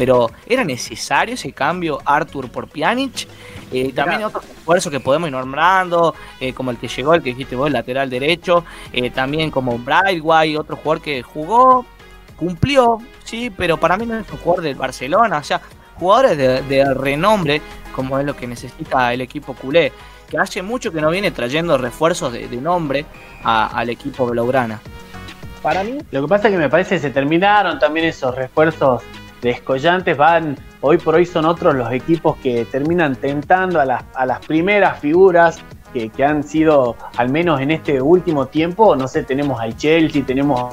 Pero 0.00 0.30
¿era 0.46 0.64
necesario 0.64 1.34
ese 1.34 1.52
cambio 1.52 1.98
Arthur 2.06 2.50
por 2.50 2.68
Pjanic? 2.68 3.28
Eh, 3.70 3.92
también 3.92 4.24
otros 4.24 4.46
esfuerzos 4.46 4.90
que 4.90 4.98
podemos 4.98 5.28
ir 5.28 5.34
nombrando, 5.34 6.14
eh, 6.40 6.54
como 6.54 6.70
el 6.70 6.78
que 6.78 6.88
llegó, 6.88 7.12
el 7.12 7.22
que 7.22 7.28
dijiste 7.28 7.54
vos, 7.54 7.66
el 7.66 7.74
lateral 7.74 8.08
derecho, 8.08 8.64
eh, 8.94 9.10
también 9.10 9.50
como 9.50 9.78
Brightway, 9.78 10.56
otro 10.56 10.76
jugador 10.76 11.02
que 11.02 11.22
jugó, 11.22 11.84
cumplió, 12.36 12.96
sí, 13.24 13.50
pero 13.54 13.76
para 13.76 13.98
mí 13.98 14.06
no 14.06 14.16
es 14.16 14.24
un 14.32 14.38
jugador 14.38 14.64
del 14.64 14.74
Barcelona, 14.74 15.36
o 15.36 15.44
sea, 15.44 15.60
jugadores 15.96 16.38
de, 16.38 16.94
renombre, 16.94 17.60
como 17.94 18.18
es 18.18 18.24
lo 18.24 18.34
que 18.34 18.46
necesita 18.46 19.12
el 19.12 19.20
equipo 19.20 19.52
culé, 19.52 19.92
que 20.30 20.38
hace 20.38 20.62
mucho 20.62 20.92
que 20.92 21.02
no 21.02 21.10
viene 21.10 21.30
trayendo 21.30 21.76
refuerzos 21.76 22.32
de, 22.32 22.48
nombre 22.56 23.04
al 23.44 23.90
equipo 23.90 24.24
blaugrana. 24.24 24.80
Para 25.60 25.84
mí, 25.84 25.98
lo 26.10 26.22
que 26.22 26.28
pasa 26.28 26.48
es 26.48 26.52
que 26.52 26.58
me 26.58 26.70
parece 26.70 26.94
que 26.94 27.02
se 27.02 27.10
terminaron 27.10 27.78
también 27.78 28.06
esos 28.06 28.34
refuerzos 28.34 29.02
descollantes 29.40 30.16
van, 30.16 30.56
hoy 30.80 30.98
por 30.98 31.14
hoy 31.14 31.26
son 31.26 31.44
otros 31.44 31.74
los 31.74 31.90
equipos 31.92 32.36
que 32.38 32.64
terminan 32.66 33.16
tentando 33.16 33.80
a 33.80 33.84
las, 33.84 34.04
a 34.14 34.26
las 34.26 34.44
primeras 34.44 34.98
figuras 34.98 35.62
que, 35.92 36.24
han 36.24 36.42
sido, 36.42 36.96
al 37.16 37.30
menos 37.30 37.60
en 37.60 37.70
este 37.70 38.00
último 38.00 38.46
tiempo, 38.46 38.94
no 38.96 39.08
sé, 39.08 39.24
tenemos 39.24 39.60
al 39.60 39.76
Chelsea, 39.76 40.24
tenemos 40.24 40.72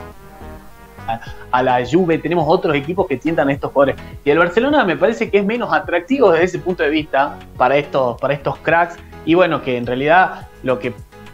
a, 1.52 1.64
la 1.64 1.84
Juve, 1.90 2.18
tenemos 2.18 2.46
otros 2.48 2.76
equipos 2.76 3.08
que 3.08 3.18
tientan 3.18 3.50
a 3.50 3.54
estos 3.54 3.72
jugadores. 3.72 3.96
Y 4.24 4.30
el 4.30 4.38
Barcelona 4.38 4.84
me 4.84 4.96
parece 4.96 5.32
que 5.32 5.40
es 5.40 5.46
menos 5.46 5.74
atractivo 5.74 6.32
desde 6.32 6.46
ese 6.46 6.60
punto 6.60 6.84
de 6.84 6.90
vista 6.90 7.38
para 7.58 7.78
estos, 7.78 8.20
para 8.20 8.34
estos 8.34 8.58
cracks. 8.58 8.98
Y 9.26 9.34
bueno, 9.34 9.62
que 9.62 9.78
en 9.78 9.86
realidad 9.86 10.48
lo 10.64 10.80
que 10.80 10.94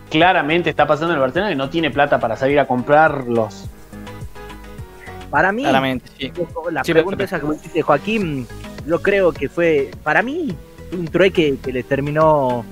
claramente 0.09 0.69
está 0.69 0.87
pasando 0.87 1.13
en 1.13 1.17
el 1.17 1.21
Barcelona 1.21 1.49
es 1.49 1.55
que 1.55 1.57
no 1.57 1.69
tiene 1.69 1.91
plata 1.91 2.19
para 2.19 2.37
salir 2.37 2.59
a 2.59 2.67
comprar 2.67 3.25
los, 3.27 3.67
para 5.33 5.51
mí, 5.51 5.63
la 5.63 6.83
pregunta 6.83 7.23
esa 7.23 7.39
que 7.39 7.47
me 7.47 7.55
hiciste, 7.55 7.81
Joaquín, 7.81 8.45
yo 8.85 9.01
creo 9.01 9.31
que 9.31 9.49
fue, 9.49 9.89
para 10.03 10.21
mí, 10.21 10.55
un 10.91 11.07
trueque 11.07 11.57
que 11.57 11.73
le 11.73 11.81
terminó 11.81 12.63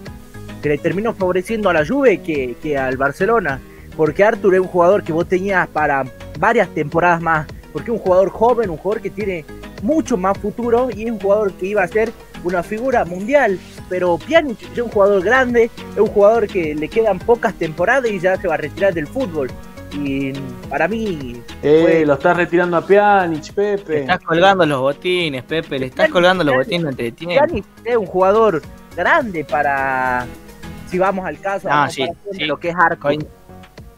que 0.62 0.70
le 0.70 0.78
terminó 0.78 1.12
favoreciendo 1.16 1.72
a 1.72 1.74
la 1.74 1.84
Juve 1.84 2.22
que, 2.22 2.56
que 2.62 2.78
al 2.78 2.98
Barcelona. 2.98 3.60
Porque 3.98 4.24
Arthur 4.24 4.54
es 4.54 4.62
un 4.62 4.68
jugador 4.68 5.02
que 5.02 5.12
vos 5.12 5.28
tenías 5.28 5.68
para 5.70 6.04
varias 6.38 6.70
temporadas 6.70 7.20
más. 7.20 7.48
Porque 7.74 7.90
es 7.90 7.98
un 7.98 8.04
jugador 8.04 8.30
joven, 8.30 8.70
un 8.70 8.78
jugador 8.78 9.02
que 9.02 9.10
tiene 9.10 9.44
mucho 9.82 10.16
más 10.16 10.38
futuro 10.38 10.90
y 10.96 11.06
es 11.06 11.12
un 11.12 11.20
jugador 11.20 11.54
que 11.54 11.66
iba 11.66 11.82
a 11.82 11.88
ser 11.88 12.12
una 12.44 12.62
figura 12.62 13.06
mundial. 13.06 13.58
Pero 13.90 14.20
Pjanic 14.20 14.62
es 14.72 14.78
un 14.78 14.90
jugador 14.90 15.24
grande, 15.24 15.72
es 15.96 16.00
un 16.00 16.10
jugador 16.10 16.46
que 16.46 16.76
le 16.76 16.88
quedan 16.90 17.18
pocas 17.18 17.56
temporadas 17.56 18.12
y 18.12 18.20
ya 18.20 18.38
se 18.38 18.48
va 18.48 18.54
a 18.54 18.58
retirar 18.58 18.94
del 18.94 19.08
fútbol. 19.08 19.50
Y 19.94 20.34
para 20.70 20.88
mí. 20.88 21.42
Eh, 21.62 22.04
lo 22.06 22.14
estás 22.14 22.38
retirando 22.38 22.78
a 22.78 22.82
Pjanic, 22.86 23.54
Pepe. 23.54 23.94
Le 23.94 24.00
estás 24.02 24.20
colgando 24.20 24.66
los 24.66 24.80
botines, 24.80 25.44
Pepe. 25.44 25.80
Le 25.80 25.86
estás 25.88 26.10
colgando 26.10 26.44
los 26.44 26.56
botines 26.56 26.96
de 26.96 27.12
Pjanic 27.12 27.66
es 27.84 27.98
un 27.98 28.06
jugador 28.06 28.62
grande 28.96 29.44
para. 29.44 30.26
Si 30.88 30.98
vamos 30.98 31.26
al 31.26 31.40
caso, 31.40 31.70
ah, 31.72 31.90
sí, 31.90 32.06
lo 32.40 32.58
que 32.58 32.70
es 32.70 32.76
arco. 32.76 33.10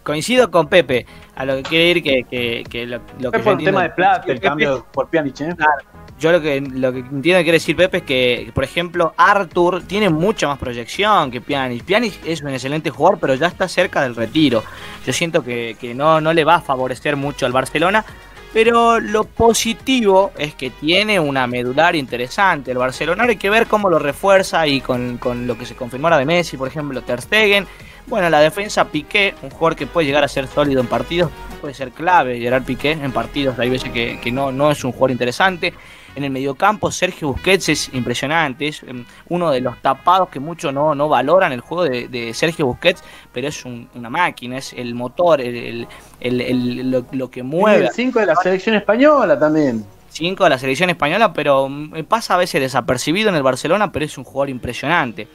coincido 0.04 0.50
con 0.52 0.68
Pepe. 0.68 1.06
A 1.36 1.46
lo 1.46 1.56
que 1.58 1.64
quiere 1.64 1.90
ir 1.90 2.04
que, 2.04 2.24
que, 2.30 2.64
que 2.70 2.86
lo, 2.86 3.02
lo 3.20 3.32
que. 3.32 3.40
por 3.40 3.54
un 3.54 3.64
tema 3.64 3.84
de 3.84 3.90
plata, 3.90 4.32
el 4.32 4.40
cambio 4.40 4.86
por 4.92 5.10
Pjanic, 5.10 5.42
¿eh? 5.42 5.54
Claro 5.56 5.93
yo 6.24 6.32
lo 6.32 6.42
que, 6.42 6.62
lo 6.62 6.94
que 6.94 7.00
entiendo 7.00 7.40
que 7.40 7.44
quiere 7.44 7.58
decir 7.58 7.76
Pepe 7.76 7.98
es 7.98 8.04
que, 8.04 8.52
por 8.56 8.64
ejemplo, 8.64 9.14
Arthur 9.18 9.84
tiene 9.84 10.10
mucha 10.10 10.48
más 10.48 10.58
proyección 10.58 11.30
que 11.30 11.42
Pjanic. 11.42 11.84
Pjanic 11.84 12.14
es 12.26 12.42
un 12.42 12.48
excelente 12.48 12.90
jugador, 12.90 13.20
pero 13.20 13.36
ya 13.36 13.48
está 13.48 13.68
cerca 13.68 14.02
del 14.02 14.16
retiro. 14.16 14.64
Yo 15.06 15.12
siento 15.12 15.44
que, 15.44 15.76
no, 15.94 16.22
no 16.22 16.32
le 16.32 16.46
va 16.46 16.56
a 16.56 16.62
favorecer 16.62 17.18
mucho 17.18 17.46
al 17.46 17.52
Barcelona. 17.52 18.06
Pero 18.54 19.02
lo 19.02 19.26
positivo 19.26 20.32
es 20.38 20.56
que 20.56 20.70
tiene 20.70 21.20
una 21.20 21.46
medular 21.46 21.94
interesante. 21.96 22.72
El 22.72 22.78
Barcelona 22.78 23.24
hay 23.24 23.36
que 23.36 23.50
ver 23.50 23.68
cómo 23.68 23.90
lo 23.90 24.00
refuerza 24.00 24.66
y 24.66 24.80
con, 24.80 25.20
lo 25.46 25.58
que 25.58 25.66
se 25.66 25.76
confirmó 25.76 26.08
ahora 26.08 26.20
de 26.20 26.26
Messi, 26.26 26.56
por 26.56 26.70
ejemplo, 26.70 27.02
Ter 27.02 27.22
Stegen. 27.22 27.68
Bueno, 28.08 28.30
la 28.30 28.40
defensa 28.40 28.86
Piqué, 28.86 29.34
un 29.42 29.50
jugador 29.50 29.76
que 29.76 29.88
puede 29.88 30.08
llegar 30.08 30.24
a 30.24 30.28
ser 30.30 30.48
sólido 30.48 30.80
en 30.80 30.88
partidos, 30.88 31.32
puede 31.60 31.74
ser 31.74 31.92
clave 31.92 32.40
Gerard 32.40 32.64
Piqué 32.64 32.92
en 32.92 33.12
partidos. 33.12 33.60
Hay 33.60 33.70
veces 33.70 33.92
que, 33.92 34.20
que 34.22 34.32
no, 34.32 34.54
no 34.54 34.72
es 34.72 34.84
un 34.86 34.92
jugador 34.94 35.12
interesante. 35.12 35.74
En 36.16 36.24
el 36.24 36.30
mediocampo, 36.30 36.92
Sergio 36.92 37.30
Busquets 37.30 37.70
es 37.70 37.94
impresionante. 37.94 38.68
Es 38.68 38.84
em, 38.84 39.04
uno 39.30 39.50
de 39.50 39.62
los 39.62 39.82
tapados 39.82 40.30
que 40.30 40.40
muchos 40.40 40.74
no, 40.74 40.94
no 40.94 41.10
valoran 41.10 41.52
el 41.52 41.62
juego 41.62 41.84
de, 41.84 42.34
Sergio 42.34 42.68
Busquets, 42.68 43.04
pero 43.32 43.48
es 43.48 43.66
una 43.66 44.10
máquina, 44.10 44.58
es 44.58 44.74
el 44.74 44.94
motor, 44.94 45.42
el, 45.42 45.88
lo, 46.22 47.32
que 47.32 47.42
mueve. 47.44 47.86
el 47.86 47.92
5 47.92 48.20
de 48.20 48.26
la 48.26 48.36
selección 48.36 48.76
española 48.76 49.38
también. 49.40 49.86
5 50.10 50.44
de 50.44 50.50
la 50.50 50.60
selección 50.60 50.92
española, 50.92 51.34
pero 51.34 51.68
mm, 51.68 52.04
pasa 52.08 52.36
a 52.36 52.38
veces 52.38 52.62
desapercibido 52.62 53.30
en 53.30 53.36
el 53.36 53.44
Barcelona, 53.44 53.92
pero 53.92 54.06
es 54.06 54.18
un 54.18 54.24
jugador 54.24 54.50
impresionante. 54.50 55.28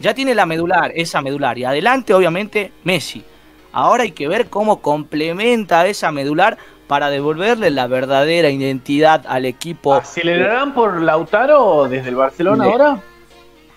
Ya 0.00 0.14
tiene 0.14 0.34
la 0.34 0.46
medular, 0.46 0.92
esa 0.94 1.20
medular, 1.20 1.58
y 1.58 1.64
adelante 1.64 2.14
obviamente 2.14 2.72
Messi. 2.84 3.22
Ahora 3.72 4.04
hay 4.04 4.12
que 4.12 4.26
ver 4.26 4.48
cómo 4.48 4.80
complementa 4.80 5.86
esa 5.86 6.10
medular 6.10 6.56
para 6.86 7.10
devolverle 7.10 7.70
la 7.70 7.86
verdadera 7.86 8.50
identidad 8.50 9.24
al 9.26 9.44
equipo. 9.44 9.94
¿Acelerarán 9.94 10.74
por 10.74 11.00
Lautaro 11.00 11.88
desde 11.88 12.10
el 12.10 12.16
Barcelona 12.16 12.64
ahora? 12.64 13.02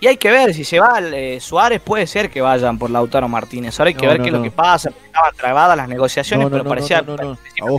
Y 0.00 0.06
hay 0.06 0.16
que 0.16 0.30
ver 0.30 0.54
si 0.54 0.64
se 0.64 0.80
va 0.80 0.98
eh, 0.98 1.38
Suárez, 1.40 1.80
puede 1.80 2.06
ser 2.06 2.30
que 2.30 2.40
vayan 2.40 2.78
por 2.78 2.90
Lautaro 2.90 3.28
Martínez. 3.28 3.78
Ahora 3.78 3.88
hay 3.88 3.94
que 3.94 4.06
ver 4.06 4.22
qué 4.22 4.28
es 4.28 4.32
lo 4.32 4.42
que 4.42 4.50
pasa. 4.50 4.88
Estaban 4.88 5.34
trabadas 5.36 5.76
las 5.76 5.88
negociaciones, 5.88 6.48
pero 6.50 6.64
parecía. 6.64 7.04
Ojo, 7.60 7.76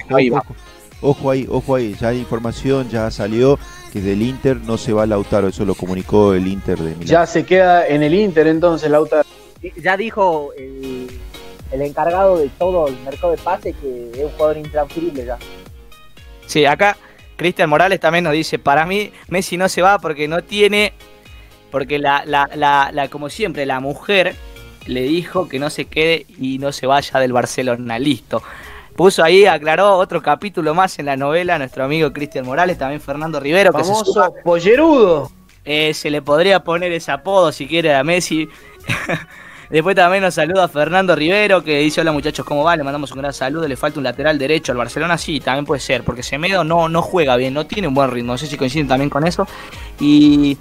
ojo, 1.01 1.31
ahí, 1.31 1.47
ojo 1.49 1.75
ahí. 1.75 1.95
Ya 1.99 2.09
hay 2.09 2.19
información, 2.19 2.89
ya 2.89 3.09
salió 3.09 3.57
que 3.91 4.01
del 4.01 4.21
Inter 4.21 4.57
no 4.57 4.77
se 4.77 4.93
va 4.93 5.07
Lautaro. 5.07 5.47
Eso 5.47 5.65
lo 5.65 5.73
comunicó 5.73 6.35
el 6.35 6.45
Inter 6.45 6.77
de 6.77 6.91
Milán. 6.91 7.07
Ya 7.07 7.25
se 7.25 7.43
queda 7.43 7.87
en 7.87 8.03
el 8.03 8.13
Inter 8.13 8.45
entonces 8.45 8.91
Lautaro. 8.91 9.27
Ya 9.77 9.97
dijo 9.97 10.51
el 10.55 11.09
el 11.71 11.81
encargado 11.81 12.37
de 12.37 12.49
todo 12.49 12.87
el 12.87 12.97
mercado 12.99 13.31
de 13.31 13.37
pase, 13.37 13.73
que 13.73 14.11
es 14.13 14.23
un 14.23 14.31
jugador 14.31 14.57
intransferible 14.57 15.25
ya. 15.25 15.37
Sí, 16.45 16.65
acá 16.65 16.97
Cristian 17.37 17.69
Morales 17.69 17.99
también 17.99 18.23
nos 18.23 18.33
dice, 18.33 18.59
para 18.59 18.85
mí 18.85 19.11
Messi 19.27 19.57
no 19.57 19.67
se 19.67 19.81
va 19.81 19.97
porque 19.99 20.27
no 20.27 20.43
tiene, 20.43 20.93
porque 21.71 21.97
la, 21.97 22.23
la, 22.25 22.47
la, 22.93 23.07
como 23.07 23.29
siempre, 23.29 23.65
la 23.65 23.79
mujer 23.79 24.35
le 24.85 25.01
dijo 25.01 25.47
que 25.47 25.57
no 25.57 25.69
se 25.69 25.85
quede 25.85 26.25
y 26.39 26.59
no 26.59 26.71
se 26.71 26.85
vaya 26.85 27.19
del 27.19 27.33
Barcelona, 27.33 27.97
listo. 27.97 28.43
Puso 28.95 29.23
ahí, 29.23 29.45
aclaró 29.45 29.95
otro 29.97 30.21
capítulo 30.21 30.75
más 30.75 30.99
en 30.99 31.07
la 31.07 31.15
novela 31.15 31.57
nuestro 31.57 31.83
amigo 31.83 32.11
Cristian 32.13 32.45
Morales, 32.45 32.77
también 32.77 33.01
Fernando 33.01 33.39
Rivero. 33.39 33.73
que 33.73 33.83
se 33.83 33.93
pollerudo. 34.43 35.31
Eh, 35.63 35.93
se 35.93 36.09
le 36.09 36.21
podría 36.21 36.63
poner 36.63 36.91
ese 36.91 37.11
apodo 37.11 37.51
si 37.51 37.67
quiere 37.67 37.95
a 37.95 38.03
Messi. 38.03 38.49
Después 39.71 39.95
también 39.95 40.21
nos 40.21 40.33
saluda 40.33 40.67
Fernando 40.67 41.15
Rivero, 41.15 41.63
que 41.63 41.79
dice: 41.79 42.01
Hola 42.01 42.11
muchachos, 42.11 42.45
¿cómo 42.45 42.65
va? 42.65 42.75
Le 42.75 42.83
mandamos 42.83 43.11
un 43.13 43.19
gran 43.19 43.31
saludo. 43.31 43.67
Le 43.69 43.77
falta 43.77 43.99
un 43.99 44.03
lateral 44.03 44.37
derecho 44.37 44.73
al 44.73 44.77
Barcelona. 44.77 45.17
Sí, 45.17 45.39
también 45.39 45.65
puede 45.65 45.79
ser, 45.79 46.03
porque 46.03 46.23
Semedo 46.23 46.65
no, 46.65 46.89
no 46.89 47.01
juega 47.01 47.37
bien, 47.37 47.53
no 47.53 47.65
tiene 47.65 47.87
un 47.87 47.93
buen 47.93 48.11
ritmo. 48.11 48.33
No 48.33 48.37
sé 48.37 48.47
si 48.47 48.57
coinciden 48.57 48.89
también 48.89 49.09
con 49.09 49.25
eso. 49.25 49.47
Y 49.97 50.57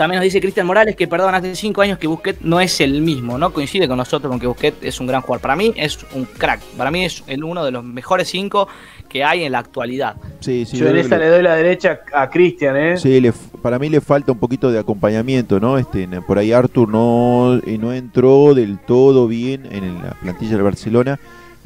también 0.00 0.20
nos 0.20 0.24
dice 0.24 0.40
Cristian 0.40 0.66
Morales 0.66 0.96
que, 0.96 1.06
perdón, 1.06 1.34
hace 1.34 1.54
cinco 1.54 1.82
años 1.82 1.98
que 1.98 2.06
Busquets 2.06 2.40
no 2.40 2.58
es 2.58 2.80
el 2.80 3.02
mismo, 3.02 3.36
¿no? 3.36 3.52
Coincide 3.52 3.86
con 3.86 3.98
nosotros 3.98 4.30
con 4.30 4.40
que 4.40 4.46
Busquets 4.46 4.78
es 4.80 4.98
un 4.98 5.06
gran 5.06 5.20
jugador. 5.20 5.42
Para 5.42 5.56
mí 5.56 5.74
es 5.76 5.98
un 6.14 6.24
crack. 6.24 6.58
Para 6.78 6.90
mí 6.90 7.04
es 7.04 7.22
el 7.26 7.44
uno 7.44 7.62
de 7.62 7.70
los 7.70 7.84
mejores 7.84 8.26
cinco 8.30 8.66
que 9.10 9.22
hay 9.22 9.44
en 9.44 9.52
la 9.52 9.58
actualidad. 9.58 10.16
Sí, 10.40 10.64
sí, 10.64 10.78
Yo 10.78 10.88
en 10.88 10.96
esa 10.96 11.18
le, 11.18 11.28
doy 11.28 11.42
la 11.42 11.54
derecha 11.54 12.00
a 12.14 12.30
Cristian, 12.30 12.78
¿eh? 12.78 12.96
Sí, 12.96 13.22
para 13.60 13.78
mí 13.78 13.90
le 13.90 14.00
falta 14.00 14.32
un 14.32 14.38
poquito 14.38 14.70
de 14.70 14.78
acompañamiento, 14.78 15.60
¿no? 15.60 15.76
Este, 15.76 16.08
por 16.22 16.38
ahí 16.38 16.50
Arthur 16.50 16.88
no, 16.88 17.56
no 17.58 17.92
entró 17.92 18.54
del 18.54 18.78
todo 18.78 19.28
bien 19.28 19.68
en 19.70 20.02
la 20.02 20.12
plantilla 20.12 20.52
del 20.52 20.62
Barcelona. 20.62 21.20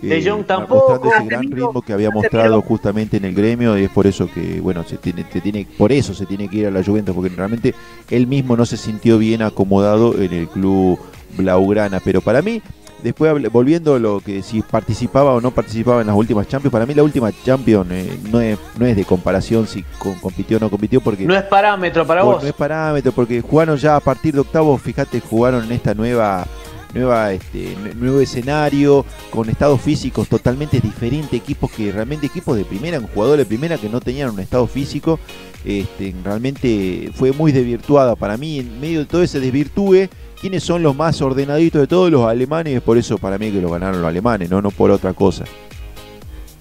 De 0.08 0.18
eh, 0.18 0.24
Jong 0.28 0.44
tampoco. 0.44 1.00
ese 1.12 1.24
gran 1.24 1.50
ritmo 1.50 1.82
que 1.82 1.92
había 1.92 2.10
mostrado 2.10 2.60
justamente 2.62 3.16
en 3.16 3.24
el 3.24 3.34
gremio 3.34 3.78
y 3.78 3.84
es 3.84 3.90
por 3.90 4.06
eso 4.06 4.28
que, 4.32 4.60
bueno, 4.60 4.84
se 4.84 4.98
tiene, 4.98 5.24
se 5.32 5.40
tiene, 5.40 5.66
por 5.78 5.92
eso 5.92 6.14
se 6.14 6.26
tiene 6.26 6.48
que 6.48 6.58
ir 6.58 6.66
a 6.66 6.70
la 6.70 6.82
Juventus, 6.82 7.14
porque 7.14 7.30
realmente 7.34 7.74
él 8.10 8.26
mismo 8.26 8.56
no 8.56 8.66
se 8.66 8.76
sintió 8.76 9.18
bien 9.18 9.42
acomodado 9.42 10.20
en 10.20 10.32
el 10.32 10.48
club 10.48 10.98
blaugrana. 11.36 12.00
Pero 12.00 12.20
para 12.20 12.42
mí, 12.42 12.60
después 13.02 13.50
volviendo 13.52 13.94
a 13.94 13.98
lo 13.98 14.20
que 14.20 14.42
si 14.42 14.62
participaba 14.62 15.34
o 15.34 15.40
no 15.40 15.50
participaba 15.50 16.00
en 16.00 16.06
las 16.06 16.16
últimas 16.16 16.48
Champions, 16.48 16.72
para 16.72 16.86
mí 16.86 16.94
la 16.94 17.02
última 17.02 17.30
Champions 17.44 17.86
eh, 17.90 18.18
no, 18.30 18.40
es, 18.40 18.58
no 18.78 18.86
es 18.86 18.96
de 18.96 19.04
comparación 19.04 19.66
si 19.66 19.84
compitió 20.22 20.56
o 20.56 20.60
no 20.60 20.70
compitió 20.70 21.00
porque... 21.00 21.24
No 21.24 21.34
es 21.34 21.42
parámetro 21.44 22.06
para 22.06 22.22
vos. 22.22 22.42
No 22.42 22.48
es 22.48 22.54
parámetro 22.54 23.12
porque 23.12 23.40
jugaron 23.40 23.76
ya 23.76 23.96
a 23.96 24.00
partir 24.00 24.34
de 24.34 24.40
octavos, 24.40 24.80
fíjate, 24.80 25.20
jugaron 25.20 25.64
en 25.64 25.72
esta 25.72 25.94
nueva 25.94 26.46
nueva 26.94 27.32
este 27.32 27.76
nuevo 27.96 28.20
escenario 28.20 29.04
con 29.30 29.50
estados 29.50 29.80
físicos 29.80 30.28
totalmente 30.28 30.80
diferentes 30.80 31.34
equipos 31.34 31.70
que 31.70 31.92
realmente 31.92 32.26
equipos 32.26 32.56
de 32.56 32.64
primera 32.64 33.00
jugadores 33.00 33.44
de 33.44 33.48
primera 33.48 33.76
que 33.78 33.88
no 33.88 34.00
tenían 34.00 34.30
un 34.30 34.40
estado 34.40 34.66
físico 34.66 35.18
este, 35.64 36.14
realmente 36.22 37.10
fue 37.14 37.32
muy 37.32 37.50
desvirtuada. 37.52 38.16
Para 38.16 38.36
mí 38.36 38.58
en 38.58 38.80
medio 38.80 39.00
de 39.00 39.06
todo 39.06 39.22
ese 39.22 39.40
desvirtúe 39.40 40.08
quiénes 40.40 40.62
son 40.62 40.82
los 40.82 40.94
más 40.94 41.22
ordenaditos 41.22 41.80
de 41.80 41.86
todos 41.86 42.10
los 42.10 42.26
alemanes, 42.26 42.76
es 42.76 42.82
por 42.82 42.98
eso 42.98 43.16
para 43.16 43.38
mí 43.38 43.50
que 43.50 43.62
lo 43.62 43.70
ganaron 43.70 44.02
los 44.02 44.08
alemanes, 44.08 44.50
no, 44.50 44.60
no 44.60 44.70
por 44.70 44.90
otra 44.90 45.14
cosa. 45.14 45.44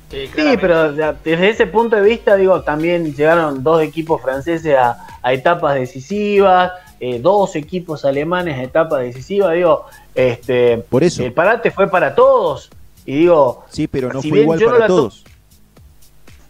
Sí, 0.09 0.57
pero 0.61 0.93
desde 0.93 1.49
ese 1.49 1.65
punto 1.65 1.95
de 1.95 2.03
vista, 2.03 2.35
digo, 2.35 2.61
también 2.61 3.15
llegaron 3.15 3.63
dos 3.63 3.81
equipos 3.81 4.21
franceses 4.21 4.75
a, 4.77 5.33
etapas 5.33 5.75
decisivas, 5.75 6.71
eh, 6.99 7.19
dos 7.19 7.55
equipos 7.55 8.05
alemanes 8.05 8.57
a 8.57 8.63
etapas 8.63 9.01
decisivas, 9.01 9.53
digo, 9.55 9.85
este, 10.15 10.77
por 10.77 11.03
eso. 11.03 11.23
el 11.23 11.33
parate 11.33 11.71
fue 11.71 11.89
para 11.89 12.15
todos. 12.15 12.69
Y 13.05 13.17
digo, 13.17 13.65
sí, 13.69 13.87
pero 13.87 14.11
no 14.11 14.21
fue 14.21 14.41
igual 14.41 14.59
para 14.59 14.87
todos. 14.87 15.23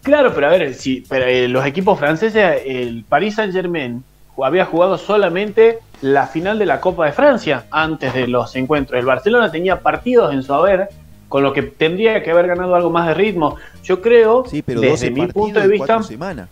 Claro, 0.04 0.34
pero 0.36 0.48
a 0.48 0.50
ver, 0.50 0.74
si 0.74 1.02
pero, 1.08 1.26
eh, 1.26 1.48
los 1.48 1.66
equipos 1.66 1.98
franceses, 1.98 2.62
el 2.66 3.06
Paris 3.08 3.36
Saint 3.36 3.54
Germain 3.54 4.04
había 4.42 4.66
jugado 4.66 4.98
solamente 4.98 5.80
la 6.02 6.28
final 6.28 6.60
de 6.60 6.66
la 6.66 6.82
Copa 6.82 7.06
de 7.06 7.14
Francia 7.14 7.66
antes 7.72 8.14
de 8.14 8.28
los 8.28 8.56
encuentros. 8.56 9.00
El 9.00 9.06
Barcelona 9.06 9.52
tenía 9.52 9.80
partidos 9.80 10.34
en 10.34 10.44
su 10.44 10.54
haber, 10.54 10.90
con 11.30 11.44
lo 11.44 11.54
que 11.54 11.62
tendría 11.62 12.22
que 12.22 12.32
haber 12.32 12.48
ganado 12.48 12.76
algo 12.76 12.90
más 12.90 13.08
de 13.08 13.14
ritmo. 13.14 13.56
Yo 13.84 14.02
creo, 14.02 14.46
sí, 14.46 14.62
pero 14.62 14.82
desde 14.82 15.10
mi 15.10 15.28
punto 15.28 15.60
de 15.60 15.68
vista. 15.68 16.04
Semana. 16.04 16.50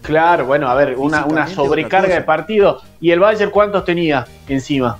Claro, 0.00 0.46
bueno, 0.46 0.68
a 0.68 0.74
ver, 0.74 0.94
una, 0.96 1.26
una 1.26 1.48
sobrecarga 1.48 2.14
de 2.14 2.22
partidos. 2.22 2.84
¿Y 3.00 3.10
el 3.10 3.20
Bayern 3.20 3.50
cuántos 3.50 3.84
tenía 3.84 4.26
encima? 4.48 4.98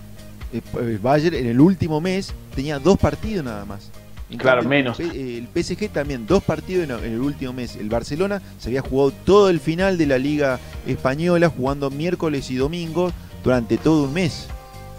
Eh, 0.56 0.62
el 0.80 0.98
Bayern 0.98 1.36
en 1.36 1.46
el 1.46 1.60
último 1.60 2.00
mes 2.00 2.34
tenía 2.54 2.78
dos 2.78 2.98
partidos 2.98 3.44
nada 3.44 3.64
más 3.64 3.90
claro, 4.36 4.62
menos. 4.64 4.98
El 4.98 5.46
PSG 5.54 5.88
también, 5.90 6.26
dos 6.26 6.42
partidos 6.42 6.88
en 6.88 7.12
el 7.12 7.20
último 7.20 7.52
mes. 7.52 7.76
El 7.76 7.88
Barcelona 7.88 8.42
se 8.58 8.70
había 8.70 8.82
jugado 8.82 9.12
todo 9.24 9.50
el 9.50 9.60
final 9.60 9.96
de 9.98 10.06
la 10.06 10.18
Liga 10.18 10.58
Española, 10.86 11.48
jugando 11.48 11.90
miércoles 11.90 12.50
y 12.50 12.56
domingo 12.56 13.12
durante 13.44 13.76
todo 13.76 14.04
un 14.04 14.14
mes. 14.14 14.48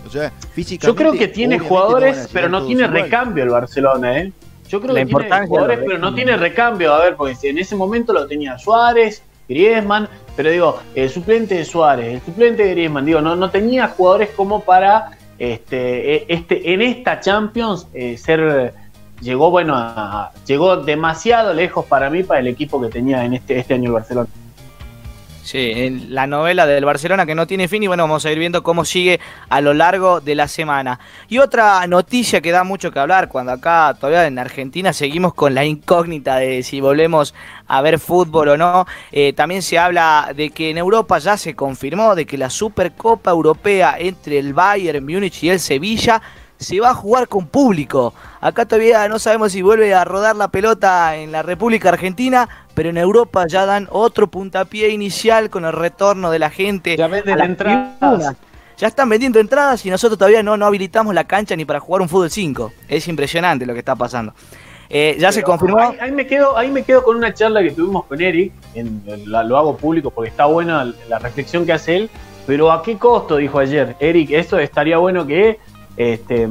O 0.06 0.10
sea, 0.10 0.32
físicamente. 0.54 0.88
Yo 0.88 0.96
creo 0.96 1.20
que 1.20 1.28
tiene 1.28 1.60
jugadores, 1.60 2.30
pero 2.32 2.48
no 2.48 2.66
tiene 2.66 2.88
recambio 2.88 3.44
el 3.44 3.50
Barcelona, 3.50 4.20
¿eh? 4.20 4.32
Yo 4.70 4.82
creo 4.82 4.96
que 4.96 5.06
tiene 5.06 5.48
jugadores, 5.48 5.80
pero 5.86 5.98
no 5.98 6.14
tiene 6.14 6.38
recambio. 6.38 6.94
A 6.94 7.04
ver, 7.04 7.16
porque 7.16 7.36
en 7.50 7.58
ese 7.58 7.76
momento 7.76 8.14
lo 8.14 8.26
tenía 8.28 8.58
Suárez, 8.58 9.22
Griezmann, 9.50 10.08
pero 10.36 10.50
digo, 10.50 10.80
el 10.96 11.10
suplente 11.10 11.56
de 11.56 11.66
Suárez, 11.66 12.16
el 12.16 12.22
suplente 12.22 12.64
de 12.64 12.72
Griezmann, 12.72 13.06
digo, 13.06 13.22
no, 13.22 13.36
no 13.36 13.50
tenía 13.50 13.88
jugadores 13.88 14.30
como 14.36 14.62
para 14.64 15.17
este, 15.38 16.16
e, 16.16 16.26
este, 16.30 16.74
en 16.74 16.82
esta 16.82 17.20
Champions 17.20 17.88
eh, 17.94 18.18
ser 18.18 18.74
llegó, 19.22 19.50
bueno, 19.50 20.30
llegó 20.46 20.78
demasiado 20.78 21.54
lejos 21.54 21.86
para 21.86 22.10
mí, 22.10 22.24
para 22.24 22.40
el 22.40 22.48
equipo 22.48 22.82
que 22.82 22.90
tenía 22.90 23.26
en 23.26 23.34
este, 23.34 23.60
este 23.60 23.74
año 23.74 23.86
el 23.86 23.94
Barcelona. 23.94 24.30
Sí, 25.48 25.72
en 25.74 26.14
la 26.14 26.28
novela 26.28 26.68
del 26.68 26.84
Barcelona 26.84 27.26
que 27.26 27.34
no 27.34 27.48
tiene 27.48 27.70
fin 27.70 27.82
y 27.82 27.88
bueno, 27.88 28.04
vamos 28.04 28.26
a 28.26 28.32
ir 28.34 28.38
viendo 28.38 28.64
cómo 28.64 28.84
sigue 28.84 29.22
a 29.48 29.62
lo 29.62 29.74
largo 29.74 30.20
de 30.20 30.36
la 30.36 30.50
semana. 30.50 31.00
Y 31.30 31.38
otra 31.38 31.88
noticia 31.88 32.42
que 32.42 32.52
da 32.52 32.66
mucho 32.66 32.92
que 32.92 33.00
hablar, 33.00 33.30
cuando 33.30 33.54
acá 33.54 33.96
todavía 33.98 34.28
en 34.28 34.40
Argentina 34.40 34.92
seguimos 34.92 35.34
con 35.34 35.56
la 35.56 35.64
incógnita 35.64 36.36
de 36.36 36.64
si 36.64 36.82
volvemos 36.82 37.34
a 37.66 37.82
ver 37.82 37.98
fútbol 37.98 38.50
o 38.50 38.58
no, 38.58 38.86
eh, 39.14 39.32
también 39.32 39.62
se 39.62 39.80
habla 39.80 40.34
de 40.36 40.50
que 40.50 40.70
en 40.70 40.80
Europa 40.80 41.18
ya 41.18 41.38
se 41.38 41.56
confirmó 41.56 42.14
de 42.14 42.26
que 42.26 42.38
la 42.38 42.50
Supercopa 42.50 43.32
Europea 43.32 43.96
entre 43.98 44.40
el 44.40 44.54
Bayern 44.54 45.06
Múnich 45.06 45.46
y 45.46 45.50
el 45.50 45.62
Sevilla 45.62 46.22
se 46.58 46.80
va 46.80 46.90
a 46.90 46.94
jugar 46.94 47.28
con 47.28 47.48
público. 47.48 48.14
Acá 48.42 48.66
todavía 48.66 49.08
no 49.08 49.20
sabemos 49.20 49.52
si 49.52 49.62
vuelve 49.62 49.94
a 49.94 50.04
rodar 50.04 50.36
la 50.36 50.48
pelota 50.50 51.16
en 51.16 51.32
la 51.32 51.44
República 51.44 51.90
Argentina, 51.90 52.50
pero 52.74 52.90
en 52.90 52.98
Europa 52.98 53.46
ya 53.48 53.66
dan 53.66 53.88
otro 53.92 54.28
puntapié 54.28 54.90
inicial 54.90 55.50
con 55.50 55.66
el 55.66 55.74
retorno 55.74 56.32
de 56.32 56.40
la 56.40 56.50
gente. 56.50 56.98
Ya 56.98 57.08
venden 57.08 57.40
entradas. 57.40 58.36
Ya 58.78 58.88
están 58.88 59.10
vendiendo 59.10 59.40
entradas 59.40 59.84
y 59.88 59.90
nosotros 59.90 60.20
todavía 60.20 60.44
no, 60.44 60.56
no 60.56 60.68
habilitamos 60.68 61.16
la 61.16 61.24
cancha 61.24 61.56
ni 61.56 61.66
para 61.66 61.80
jugar 61.80 62.04
un 62.04 62.10
fútbol 62.10 62.30
5. 62.30 62.74
Es 62.88 63.08
impresionante 63.08 63.66
lo 63.66 63.74
que 63.74 63.80
está 63.80 63.96
pasando. 63.96 64.34
Eh, 64.90 65.18
ya 65.20 65.32
se 65.32 65.44
confirmó. 65.44 65.94
Ahí, 66.00 66.12
me 66.12 66.28
quedo, 66.28 66.58
ahí 66.58 66.72
me 66.72 66.84
quedo 66.84 67.04
con 67.04 67.18
una 67.18 67.34
charla 67.34 67.62
que 67.62 67.72
tuvimos 67.72 68.06
con 68.06 68.22
Eric. 68.22 68.54
En, 68.76 69.04
lo 69.26 69.58
hago 69.58 69.78
público 69.78 70.12
porque 70.12 70.30
está 70.30 70.46
buena 70.46 70.94
la 71.10 71.20
reflexión 71.20 71.66
que 71.66 71.74
hace 71.74 71.98
él. 71.98 72.10
Pero 72.46 72.72
¿a 72.72 72.82
qué 72.84 72.98
costo? 72.98 73.38
Dijo 73.38 73.60
ayer. 73.60 73.96
Eric, 74.00 74.32
esto 74.32 74.58
estaría 74.60 74.98
bueno 74.98 75.26
que 75.26 75.60
este, 75.98 76.48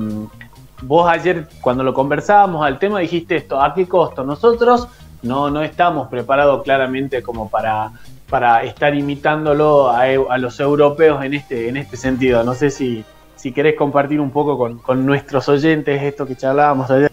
vos 0.83 1.09
ayer 1.09 1.49
cuando 1.61 1.83
lo 1.83 1.95
conversábamos 1.95 2.67
al 2.67 2.79
tema 2.79 3.01
dijiste 3.01 3.37
esto, 3.37 3.61
¿a 3.61 3.73
qué 3.75 3.87
costo? 3.87 4.25
Nosotros 4.25 4.89
no, 5.23 5.51
no 5.51 5.63
estamos 5.63 6.09
preparados 6.09 6.63
claramente 6.63 7.23
como 7.23 7.49
para, 7.49 7.93
para 8.29 8.65
estar 8.65 8.95
imitándolo 8.95 9.91
a, 9.91 10.39
los 10.39 10.61
europeos 10.61 11.25
en 11.25 11.35
este, 11.35 11.69
en 11.69 11.77
este 11.77 11.97
sentido. 11.97 12.43
No 12.45 12.55
sé 12.55 12.71
si, 12.71 13.05
si 13.37 13.53
querés 13.53 13.77
compartir 13.77 14.21
un 14.21 14.31
poco 14.31 14.79
con, 14.83 15.07
nuestros 15.07 15.49
oyentes 15.49 16.03
esto 16.03 16.27
que 16.27 16.37
charlábamos 16.37 16.91
ayer. 16.91 17.11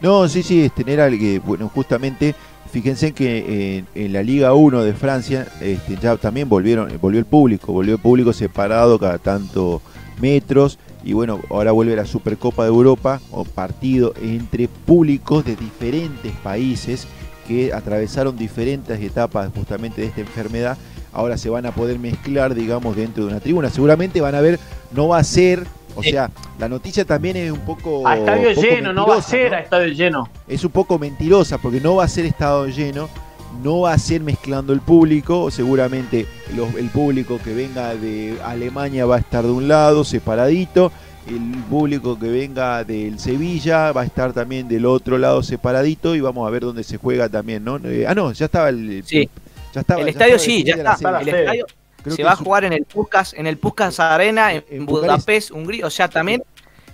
No, 0.00 0.26
sí, 0.28 0.42
sí, 0.42 0.64
es 0.64 0.72
tener 0.72 1.00
algo 1.00 1.18
que, 1.18 1.38
bueno, 1.38 1.70
justamente, 1.74 2.34
fíjense 2.72 3.12
que 3.12 3.84
en, 3.94 4.12
la 4.12 4.22
Liga 4.22 4.54
1 4.54 4.82
de 4.82 4.94
Francia 4.94 5.46
este, 5.60 5.96
ya 5.96 6.16
también 6.16 6.48
volvieron, 6.48 6.90
volvió 7.00 7.20
el 7.20 7.26
público, 7.26 7.72
volvió 7.72 7.94
el 7.94 8.00
público 8.00 8.32
separado 8.32 8.98
cada 8.98 9.18
tanto 9.18 9.82
metros 10.20 10.78
y 11.02 11.12
bueno, 11.12 11.40
ahora 11.50 11.72
vuelve 11.72 11.96
la 11.96 12.04
Supercopa 12.04 12.62
de 12.62 12.68
Europa 12.68 13.20
o 13.30 13.44
partido 13.44 14.12
entre 14.20 14.68
públicos 14.68 15.44
de 15.44 15.56
diferentes 15.56 16.32
países 16.42 17.06
que 17.48 17.72
atravesaron 17.72 18.36
diferentes 18.36 19.00
etapas 19.00 19.50
justamente 19.54 20.02
de 20.02 20.08
esta 20.08 20.20
enfermedad. 20.20 20.76
Ahora 21.12 21.36
se 21.36 21.50
van 21.50 21.66
a 21.66 21.72
poder 21.72 21.98
mezclar, 21.98 22.54
digamos, 22.54 22.94
dentro 22.94 23.24
de 23.24 23.30
una 23.30 23.40
tribuna. 23.40 23.70
Seguramente 23.70 24.20
van 24.20 24.34
a 24.34 24.40
ver, 24.40 24.60
no 24.92 25.08
va 25.08 25.18
a 25.18 25.24
ser, 25.24 25.66
o 25.96 26.02
sea, 26.02 26.30
la 26.58 26.68
noticia 26.68 27.04
también 27.04 27.36
es 27.36 27.50
un 27.50 27.60
poco. 27.60 28.06
A 28.06 28.16
estadio 28.16 28.52
lleno, 28.52 28.92
no 28.92 29.06
va 29.06 29.16
a 29.16 29.22
ser 29.22 29.54
a 29.54 29.60
estadio 29.60 29.88
lleno. 29.88 30.28
Es 30.46 30.64
un 30.64 30.70
poco 30.70 30.98
mentirosa 30.98 31.58
porque 31.58 31.80
no 31.80 31.96
va 31.96 32.04
a 32.04 32.08
ser 32.08 32.26
estadio 32.26 32.66
lleno 32.66 33.08
no 33.62 33.80
va 33.80 33.92
a 33.92 33.98
ser 33.98 34.22
mezclando 34.22 34.72
el 34.72 34.80
público, 34.80 35.50
seguramente 35.50 36.26
el 36.78 36.88
público 36.88 37.38
que 37.42 37.54
venga 37.54 37.94
de 37.94 38.38
Alemania 38.44 39.06
va 39.06 39.16
a 39.16 39.18
estar 39.18 39.44
de 39.44 39.50
un 39.50 39.68
lado, 39.68 40.04
separadito, 40.04 40.92
el 41.26 41.62
público 41.68 42.18
que 42.18 42.28
venga 42.28 42.82
del 42.84 43.18
Sevilla 43.18 43.92
va 43.92 44.02
a 44.02 44.04
estar 44.04 44.32
también 44.32 44.68
del 44.68 44.86
otro 44.86 45.18
lado 45.18 45.42
separadito 45.42 46.14
y 46.14 46.20
vamos 46.20 46.46
a 46.46 46.50
ver 46.50 46.62
dónde 46.62 46.82
se 46.82 46.96
juega 46.96 47.28
también, 47.28 47.62
¿no? 47.64 47.76
Eh, 47.84 48.06
ah, 48.06 48.14
no, 48.14 48.32
ya 48.32 48.46
estaba 48.46 48.68
el... 48.70 49.02
Sí. 49.04 49.28
Ya 49.72 49.82
estaba, 49.82 50.00
el 50.00 50.08
estadio 50.08 50.38
sí, 50.38 50.64
ya 50.64 50.74
está. 50.74 51.20
El 51.20 51.28
estadio 51.28 51.66
se 52.08 52.24
va 52.24 52.32
a 52.32 52.36
jugar 52.36 52.64
en 52.64 52.72
el 52.72 52.84
Puskas, 52.84 53.34
en 53.34 53.46
el 53.46 53.56
Puskas 53.58 54.00
Arena, 54.00 54.52
en, 54.52 54.86
Budapest, 54.86 55.52
Hungría, 55.52 55.86
o 55.86 55.90
sea, 55.90 56.08
también, 56.08 56.42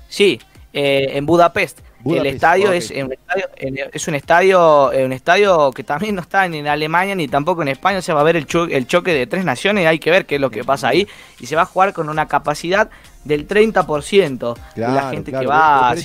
sí, 0.09 0.39
eh, 0.73 1.13
en 1.13 1.25
Budapest 1.25 1.81
el 2.15 2.27
estadio 2.27 2.73
es, 2.73 2.91
un 2.91 3.13
estadio, 3.13 3.45
es 3.93 4.09
un 4.09 4.15
estadio, 4.15 4.91
un 4.91 5.13
estadio 5.13 5.71
que 5.73 5.83
también 5.83 6.15
no 6.15 6.21
está 6.21 6.47
ni 6.49 6.59
en 6.59 6.69
Alemania 6.69 7.15
ni 7.15 7.29
tampoco 7.29 7.63
en 7.63 7.69
España. 7.69 8.03
Se 8.03 8.13
va 8.13 8.21
a 8.21 8.25
ver 8.25 8.37
el, 8.37 8.47
el 8.71 8.87
choque 8.87 9.13
de 9.13 9.27
tres 9.27 9.45
naciones. 9.45 9.87
Hay 9.87 9.99
que 9.99 10.11
ver 10.11 10.27
qué 10.27 10.37
es 10.37 10.41
lo 10.41 10.51
que 10.51 10.65
pasa 10.65 10.89
ahí. 10.89 11.07
Y 11.41 11.47
se 11.47 11.57
va 11.57 11.63
a 11.63 11.67
jugar 11.67 11.93
con 11.93 12.09
una 12.09 12.27
capacidad 12.27 12.89
del 13.25 13.47
30% 13.49 14.57
de 14.75 14.81
la 14.81 15.11
gente 15.11 15.33
que 15.33 15.47
va 15.47 15.91
a 15.91 15.97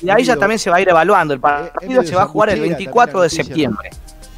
Y 0.00 0.10
ahí 0.10 0.24
ya 0.24 0.36
también 0.36 0.58
se 0.58 0.70
va 0.70 0.76
a 0.76 0.80
ir 0.80 0.88
evaluando. 0.88 1.34
El 1.34 1.40
partido 1.40 2.02
se 2.02 2.14
va 2.14 2.22
a 2.22 2.26
jugar 2.26 2.50
el 2.50 2.60
24 2.60 3.20
de 3.20 3.30
septiembre. 3.30 3.90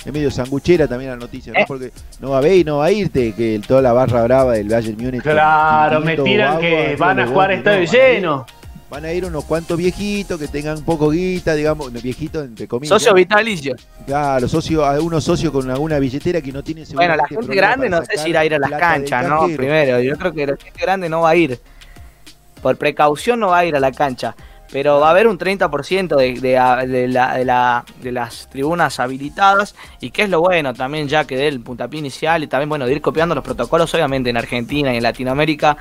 Es 0.04 0.12
medio 0.12 0.30
sanguchera 0.30 0.86
también 0.86 1.10
la 1.10 1.16
noticia, 1.16 1.52
¿no? 1.52 1.58
Eh. 1.58 1.64
Porque 1.66 1.90
no 2.20 2.30
va 2.30 2.38
a 2.38 2.40
ver 2.40 2.54
y 2.54 2.64
no 2.64 2.78
va 2.78 2.86
a 2.86 2.92
irte, 2.92 3.32
que 3.32 3.60
toda 3.66 3.82
la 3.82 3.92
barra 3.92 4.22
brava 4.22 4.52
del 4.54 4.68
Bayern 4.68 4.96
Múnich. 4.96 5.22
Claro, 5.22 6.00
me 6.00 6.16
tiran 6.16 6.60
que 6.60 6.96
van 6.96 7.20
a 7.20 7.26
jugar 7.26 7.52
estadio 7.52 7.84
lleno 7.84 8.46
van 8.90 9.04
a 9.04 9.12
ir 9.12 9.24
unos 9.24 9.44
cuantos 9.44 9.76
viejitos 9.76 10.38
que 10.38 10.48
tengan 10.48 10.78
un 10.78 10.84
poco 10.84 11.10
guita, 11.10 11.54
digamos, 11.54 11.92
viejitos 11.92 12.44
entre 12.46 12.66
comillas. 12.66 12.88
Socio 12.88 13.14
vitalicio. 13.14 13.76
Claro, 14.06 14.48
socio, 14.48 14.84
algunos 14.84 15.24
socios 15.24 15.52
con 15.52 15.70
alguna 15.70 15.98
billetera 15.98 16.40
que 16.40 16.52
no 16.52 16.62
tiene 16.62 16.84
Bueno, 16.94 17.16
la 17.16 17.26
gente 17.26 17.54
grande 17.54 17.88
no 17.88 18.04
sé 18.04 18.16
si 18.16 18.30
irá 18.30 18.40
a 18.40 18.44
ir 18.46 18.54
a 18.54 18.58
las 18.58 18.70
canchas, 18.70 19.28
¿no? 19.28 19.46
Primero, 19.56 20.00
yo 20.00 20.16
creo 20.16 20.32
que 20.32 20.46
la 20.46 20.56
gente 20.56 20.80
grande 20.80 21.08
no 21.08 21.22
va 21.22 21.30
a 21.30 21.36
ir. 21.36 21.60
Por 22.62 22.76
precaución 22.76 23.40
no 23.40 23.48
va 23.48 23.58
a 23.58 23.64
ir 23.66 23.76
a 23.76 23.80
la 23.80 23.92
cancha. 23.92 24.34
Pero 24.70 25.00
va 25.00 25.08
a 25.08 25.10
haber 25.12 25.26
un 25.28 25.38
30% 25.38 26.14
de, 26.14 26.40
de, 26.40 27.08
la, 27.08 27.84
de, 28.02 28.12
las 28.12 28.50
tribunas 28.50 29.00
habilitadas. 29.00 29.74
Y 29.98 30.10
que 30.10 30.24
es 30.24 30.28
lo 30.28 30.40
bueno 30.40 30.74
también, 30.74 31.08
ya 31.08 31.24
que 31.24 31.38
del 31.38 31.60
puntapié 31.60 32.00
inicial 32.00 32.42
y 32.42 32.48
también, 32.48 32.68
bueno, 32.68 32.84
de 32.84 32.92
ir 32.92 33.00
copiando 33.00 33.34
los 33.34 33.44
protocolos, 33.44 33.94
obviamente 33.94 34.28
en 34.28 34.36
Argentina 34.36 34.92
y 34.92 34.98
en 34.98 35.02
Latinoamérica 35.02 35.78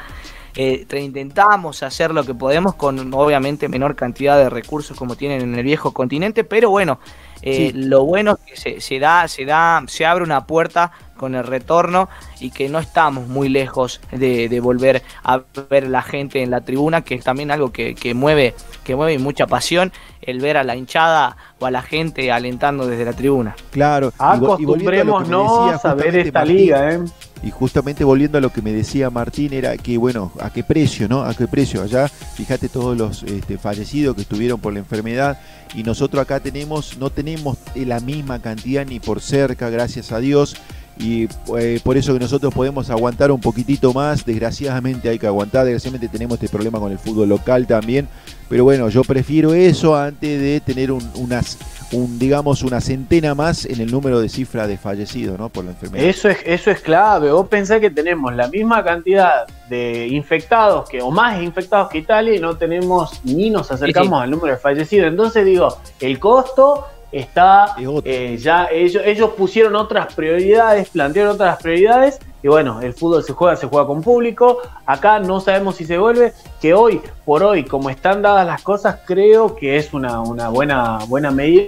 eh, 0.57 0.87
intentamos 0.99 1.83
hacer 1.83 2.11
lo 2.11 2.23
que 2.23 2.33
podemos 2.33 2.73
con 2.73 3.13
obviamente 3.13 3.69
menor 3.69 3.95
cantidad 3.95 4.37
de 4.37 4.49
recursos 4.49 4.97
como 4.97 5.15
tienen 5.15 5.41
en 5.41 5.55
el 5.55 5.63
viejo 5.63 5.93
continente, 5.93 6.43
pero 6.43 6.71
bueno, 6.71 6.99
eh, 7.43 7.71
lo 7.75 8.05
bueno 8.05 8.39
es 8.47 8.63
que 8.63 8.81
se, 8.81 8.99
da, 8.99 9.27
se 9.27 9.45
da, 9.45 9.83
se 9.87 10.05
abre 10.05 10.23
una 10.23 10.47
puerta 10.47 10.91
con 11.15 11.35
el 11.35 11.43
retorno 11.43 12.09
y 12.39 12.51
que 12.51 12.69
no 12.69 12.79
estamos 12.79 13.27
muy 13.27 13.49
lejos 13.49 14.01
de, 14.11 14.59
volver 14.59 15.03
a 15.23 15.41
ver 15.69 15.87
la 15.87 16.01
gente 16.01 16.41
en 16.41 16.49
la 16.49 16.61
tribuna, 16.61 17.01
que 17.01 17.15
es 17.15 17.23
también 17.23 17.51
algo 17.51 17.71
que, 17.71 17.95
mueve, 18.15 18.55
que 18.83 18.95
mueve 18.95 19.19
mucha 19.19 19.45
pasión, 19.47 19.91
el 20.21 20.39
ver 20.39 20.57
a 20.57 20.63
la 20.63 20.75
hinchada 20.75 21.37
o 21.59 21.65
a 21.65 21.71
la 21.71 21.81
gente 21.81 22.31
alentando 22.31 22.87
desde 22.87 23.05
la 23.05 23.13
tribuna. 23.13 23.55
Claro, 23.71 24.11
acostumbrémonos 24.17 25.85
a, 25.85 25.93
ver 25.93 26.17
esta 26.17 26.43
liga, 26.43 26.93
¿eh? 26.93 26.99
Y 27.43 27.51
justamente 27.51 28.03
volviendo 28.03 28.37
a 28.37 28.41
lo 28.41 28.51
que 28.51 28.61
me 28.61 28.73
decía 28.73 29.09
Martín, 29.09 29.53
era 29.53 29.77
que, 29.77 29.97
bueno, 29.97 30.31
¿a 30.39 30.51
qué 30.51 30.63
precio, 30.63 31.07
no? 31.07 31.21
¿A 31.23 31.33
qué 31.35 31.47
precio? 31.47 31.83
Allá, 31.83 32.07
fíjate 32.07 32.67
todos 32.67 32.97
los 32.97 33.23
este, 33.23 33.57
fallecidos 33.57 34.15
que 34.15 34.21
estuvieron 34.21 34.59
por 34.59 34.73
la 34.73 34.79
enfermedad 34.79 35.39
y 35.75 35.83
nosotros 35.83 36.21
acá 36.21 36.39
tenemos, 36.39 36.97
no 36.97 37.09
tenemos 37.09 37.57
la 37.75 37.99
misma 37.99 38.39
cantidad 38.39 38.85
ni 38.85 38.99
por 38.99 39.21
cerca, 39.21 39.69
gracias 39.69 40.11
a 40.11 40.19
Dios 40.19 40.55
y 40.99 41.27
eh, 41.57 41.79
por 41.83 41.97
eso 41.97 42.13
que 42.13 42.19
nosotros 42.19 42.53
podemos 42.53 42.89
aguantar 42.89 43.31
un 43.31 43.41
poquitito 43.41 43.93
más. 43.93 44.25
Desgraciadamente 44.25 45.09
hay 45.09 45.19
que 45.19 45.27
aguantar, 45.27 45.65
desgraciadamente 45.65 46.07
tenemos 46.07 46.35
este 46.35 46.49
problema 46.49 46.79
con 46.79 46.91
el 46.91 46.99
fútbol 46.99 47.29
local 47.29 47.67
también. 47.67 48.07
Pero 48.49 48.63
bueno, 48.63 48.87
yo 48.89 49.03
prefiero 49.03 49.53
eso 49.53 49.95
antes 49.95 50.41
de 50.41 50.61
tener 50.61 50.91
un, 50.91 51.03
unas, 51.15 51.57
un, 51.91 52.17
digamos, 52.17 52.63
una 52.63 52.79
centena 52.79 53.35
más 53.35 53.65
en 53.65 53.81
el 53.81 53.91
número 53.91 54.21
de 54.21 54.29
cifras 54.29 54.69
de 54.69 54.77
fallecidos 54.77 55.37
¿no? 55.37 55.49
por 55.49 55.65
la 55.65 55.71
enfermedad. 55.71 56.05
Eso 56.05 56.29
es, 56.29 56.37
eso 56.45 56.71
es 56.71 56.79
clave. 56.79 57.29
Vos 57.31 57.47
pensás 57.47 57.81
que 57.81 57.89
tenemos 57.89 58.33
la 58.33 58.47
misma 58.47 58.83
cantidad 58.85 59.45
de 59.69 60.07
infectados 60.07 60.89
que, 60.89 61.01
o 61.01 61.11
más 61.11 61.41
infectados 61.41 61.89
que 61.89 61.97
Italia 61.97 62.35
y 62.35 62.39
no 62.39 62.55
tenemos 62.55 63.19
ni 63.25 63.49
nos 63.49 63.69
acercamos 63.69 64.21
al 64.21 64.31
número 64.31 64.53
de 64.53 64.59
fallecidos. 64.59 65.09
Entonces 65.09 65.45
digo, 65.45 65.77
el 65.99 66.17
costo 66.17 66.85
está 67.11 67.75
eh, 68.03 68.37
ya 68.37 68.67
ellos, 68.71 69.01
ellos 69.05 69.31
pusieron 69.31 69.75
otras 69.75 70.13
prioridades, 70.13 70.89
plantearon 70.89 71.35
otras 71.35 71.61
prioridades 71.61 72.19
y 72.43 72.47
bueno, 72.47 72.81
el 72.81 72.93
fútbol 72.93 73.23
se 73.23 73.33
juega, 73.33 73.55
se 73.55 73.67
juega 73.67 73.87
con 73.87 74.01
público, 74.01 74.59
acá 74.85 75.19
no 75.19 75.39
sabemos 75.39 75.75
si 75.75 75.85
se 75.85 75.97
vuelve, 75.97 76.33
que 76.61 76.73
hoy 76.73 77.01
por 77.25 77.43
hoy, 77.43 77.63
como 77.63 77.89
están 77.89 78.21
dadas 78.21 78.45
las 78.45 78.61
cosas, 78.61 78.99
creo 79.05 79.55
que 79.55 79.77
es 79.77 79.93
una, 79.93 80.21
una 80.21 80.49
buena, 80.49 80.99
buena 81.07 81.31
medida. 81.31 81.65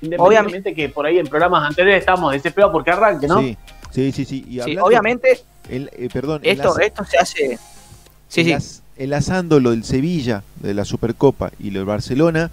Independientemente 0.00 0.74
que 0.74 0.88
por 0.88 1.06
ahí 1.06 1.18
en 1.18 1.26
programas 1.26 1.68
anteriores 1.68 2.00
estamos 2.00 2.32
desesperados 2.32 2.72
porque 2.72 2.90
arranque, 2.90 3.26
¿no? 3.26 3.40
Sí, 3.40 3.56
sí, 3.90 4.12
sí. 4.12 4.24
sí. 4.24 4.44
Y 4.46 4.76
obviamente, 4.78 5.40
eh, 5.68 6.08
perdón, 6.12 6.40
esto, 6.42 6.78
esto 6.78 7.04
se 7.04 7.18
hace... 7.18 7.58
Sí, 8.28 8.44
sí. 8.44 8.80
Enlazando 8.96 9.60
lo 9.60 9.70
del 9.70 9.84
Sevilla, 9.84 10.42
de 10.56 10.72
la 10.72 10.84
Supercopa 10.84 11.52
y 11.58 11.70
lo 11.70 11.80
del 11.80 11.86
Barcelona, 11.86 12.50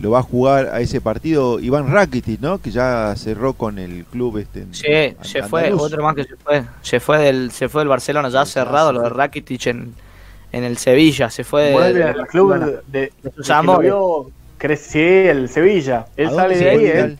lo 0.00 0.10
va 0.10 0.20
a 0.20 0.22
jugar 0.22 0.70
a 0.72 0.80
ese 0.80 1.00
partido 1.00 1.60
Iván 1.60 1.92
Rakitic, 1.92 2.40
¿no? 2.40 2.58
Que 2.58 2.70
ya 2.70 3.14
cerró 3.16 3.52
con 3.52 3.78
el 3.78 4.04
club 4.04 4.38
este. 4.38 4.66
Sí, 4.72 5.16
se 5.22 5.42
fue, 5.42 5.72
otro 5.72 6.02
más 6.02 6.14
que 6.14 6.24
se 6.24 6.36
fue, 6.36 6.64
se 6.82 7.00
fue 7.00 7.18
del, 7.18 7.50
se 7.52 7.68
fue 7.68 7.82
del 7.82 7.88
Barcelona, 7.88 8.28
ya 8.28 8.42
ha 8.42 8.46
cerrado 8.46 8.92
lo 8.92 9.02
de 9.02 9.10
Rakitic 9.10 9.66
en, 9.66 9.94
en 10.52 10.64
el 10.64 10.78
Sevilla, 10.78 11.30
se 11.30 11.44
fue 11.44 11.92
del 11.92 12.26
club 12.26 12.82
de, 12.86 13.12
de, 13.22 13.32
sus 13.34 13.50
amores. 13.50 13.92
Sí, 14.78 15.00
el 15.00 15.48
Sevilla. 15.48 16.06
Él 16.16 16.30
sale 16.30 16.56
de 16.56 16.70
ahí, 16.70 16.86
¿eh? 16.86 17.16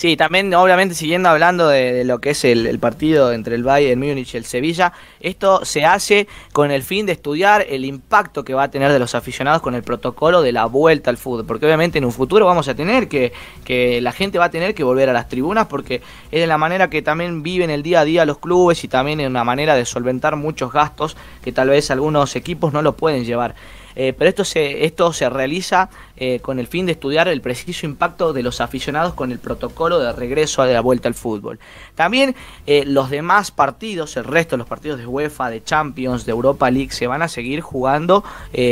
Sí, 0.00 0.16
también 0.16 0.54
obviamente 0.54 0.94
siguiendo 0.94 1.28
hablando 1.28 1.68
de, 1.68 2.06
lo 2.06 2.22
que 2.22 2.30
es 2.30 2.42
el, 2.46 2.78
partido 2.78 3.34
entre 3.34 3.54
el 3.54 3.62
Bayern 3.62 4.00
Múnich 4.00 4.32
y 4.32 4.38
el 4.38 4.46
Sevilla, 4.46 4.94
esto 5.20 5.62
se 5.66 5.84
hace 5.84 6.26
con 6.52 6.70
el 6.70 6.82
fin 6.82 7.04
de 7.04 7.12
estudiar 7.12 7.66
el 7.68 7.84
impacto 7.84 8.42
que 8.42 8.54
va 8.54 8.62
a 8.62 8.70
tener 8.70 8.90
de 8.92 8.98
los 8.98 9.14
aficionados 9.14 9.60
con 9.60 9.74
el 9.74 9.82
protocolo 9.82 10.40
de 10.40 10.52
la 10.52 10.64
vuelta 10.64 11.10
al 11.10 11.18
fútbol, 11.18 11.44
porque 11.44 11.66
obviamente 11.66 11.98
en 11.98 12.06
un 12.06 12.12
futuro 12.12 12.46
vamos 12.46 12.66
a 12.68 12.74
tener 12.74 13.08
que, 13.08 13.34
que 13.62 14.00
la 14.00 14.12
gente 14.12 14.38
va 14.38 14.46
a 14.46 14.50
tener 14.50 14.74
que 14.74 14.84
volver 14.84 15.10
a 15.10 15.12
las 15.12 15.28
tribunas 15.28 15.66
porque 15.66 16.00
es 16.30 16.40
de 16.40 16.46
la 16.46 16.56
manera 16.56 16.88
que 16.88 17.02
también 17.02 17.42
viven 17.42 17.68
el 17.68 17.82
día 17.82 18.00
a 18.00 18.04
día 18.06 18.24
los 18.24 18.38
clubes 18.38 18.82
y 18.84 18.88
también 18.88 19.20
es 19.20 19.28
una 19.28 19.44
manera 19.44 19.74
de 19.74 19.84
solventar 19.84 20.34
muchos 20.34 20.72
gastos 20.72 21.14
que 21.42 21.52
tal 21.52 21.68
vez 21.68 21.90
algunos 21.90 22.36
equipos 22.36 22.72
no 22.72 22.80
lo 22.80 22.96
pueden 22.96 23.26
llevar. 23.26 23.54
Eh, 24.02 24.14
pero 24.16 24.30
esto 24.30 24.46
se, 24.46 24.86
esto 24.86 25.12
se 25.12 25.28
realiza 25.28 25.90
eh, 26.16 26.40
con 26.40 26.58
el 26.58 26.66
fin 26.66 26.86
de 26.86 26.92
estudiar 26.92 27.28
el 27.28 27.42
preciso 27.42 27.84
impacto 27.84 28.32
de 28.32 28.42
los 28.42 28.62
aficionados 28.62 29.12
con 29.12 29.30
el 29.30 29.38
protocolo 29.38 29.98
de 29.98 30.10
regreso 30.12 30.62
a 30.62 30.66
la 30.66 30.80
vuelta 30.80 31.06
al 31.06 31.12
fútbol. 31.12 31.58
También 31.96 32.34
eh, 32.66 32.84
los 32.86 33.10
demás 33.10 33.50
partidos, 33.50 34.16
el 34.16 34.24
resto 34.24 34.56
de 34.56 34.60
los 34.60 34.66
partidos 34.66 35.00
de 35.00 35.06
UEFA, 35.06 35.50
de 35.50 35.62
Champions, 35.62 36.24
de 36.24 36.32
Europa 36.32 36.70
League, 36.70 36.92
se 36.92 37.08
van 37.08 37.20
a 37.20 37.28
seguir 37.28 37.60
jugando 37.60 38.24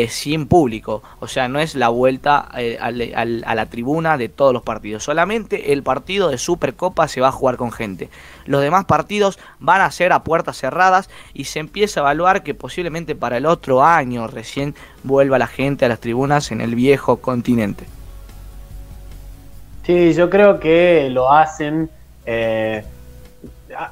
sin 0.09 0.47
público. 0.47 1.03
O 1.21 1.29
sea, 1.29 1.47
no 1.47 1.61
es 1.61 1.75
la 1.75 1.91
vuelta 1.91 2.39
a 2.39 2.91
la 2.91 3.67
tribuna 3.67 4.17
de 4.17 4.31
todos 4.31 4.55
los 4.55 4.63
partidos. 4.63 5.05
Solamente 5.05 5.75
el 5.75 5.83
partido 5.83 6.31
de 6.31 6.39
Supercopa 6.39 7.07
se 7.07 7.21
va 7.21 7.29
a 7.29 7.33
jugar 7.33 7.59
con 7.59 7.71
gente. 7.71 8.09
Los 8.49 8.63
demás 8.63 8.87
partidos 8.87 9.39
van 9.59 9.83
a 9.83 9.91
ser 9.91 10.13
a 10.13 10.25
puertas 10.25 10.57
cerradas 10.57 11.11
y 11.35 11.45
se 11.45 11.61
empieza 11.61 12.01
a 12.01 12.03
evaluar 12.05 12.43
que 12.43 12.55
posiblemente 12.55 13.15
para 13.15 13.37
el 13.37 13.47
otro 13.47 13.85
año 13.85 14.27
recién 14.27 14.75
vuelva 15.05 15.39
la 15.39 15.47
gente 15.47 15.85
a 15.85 15.89
las 15.89 16.01
tribunas 16.01 16.51
en 16.51 16.63
el 16.63 16.75
viejo 16.75 17.19
continente. 17.19 17.85
Sí, 19.85 20.15
yo 20.15 20.29
creo 20.31 20.59
que 20.59 21.09
lo 21.11 21.31
hacen. 21.31 21.91
Eh, 22.25 22.83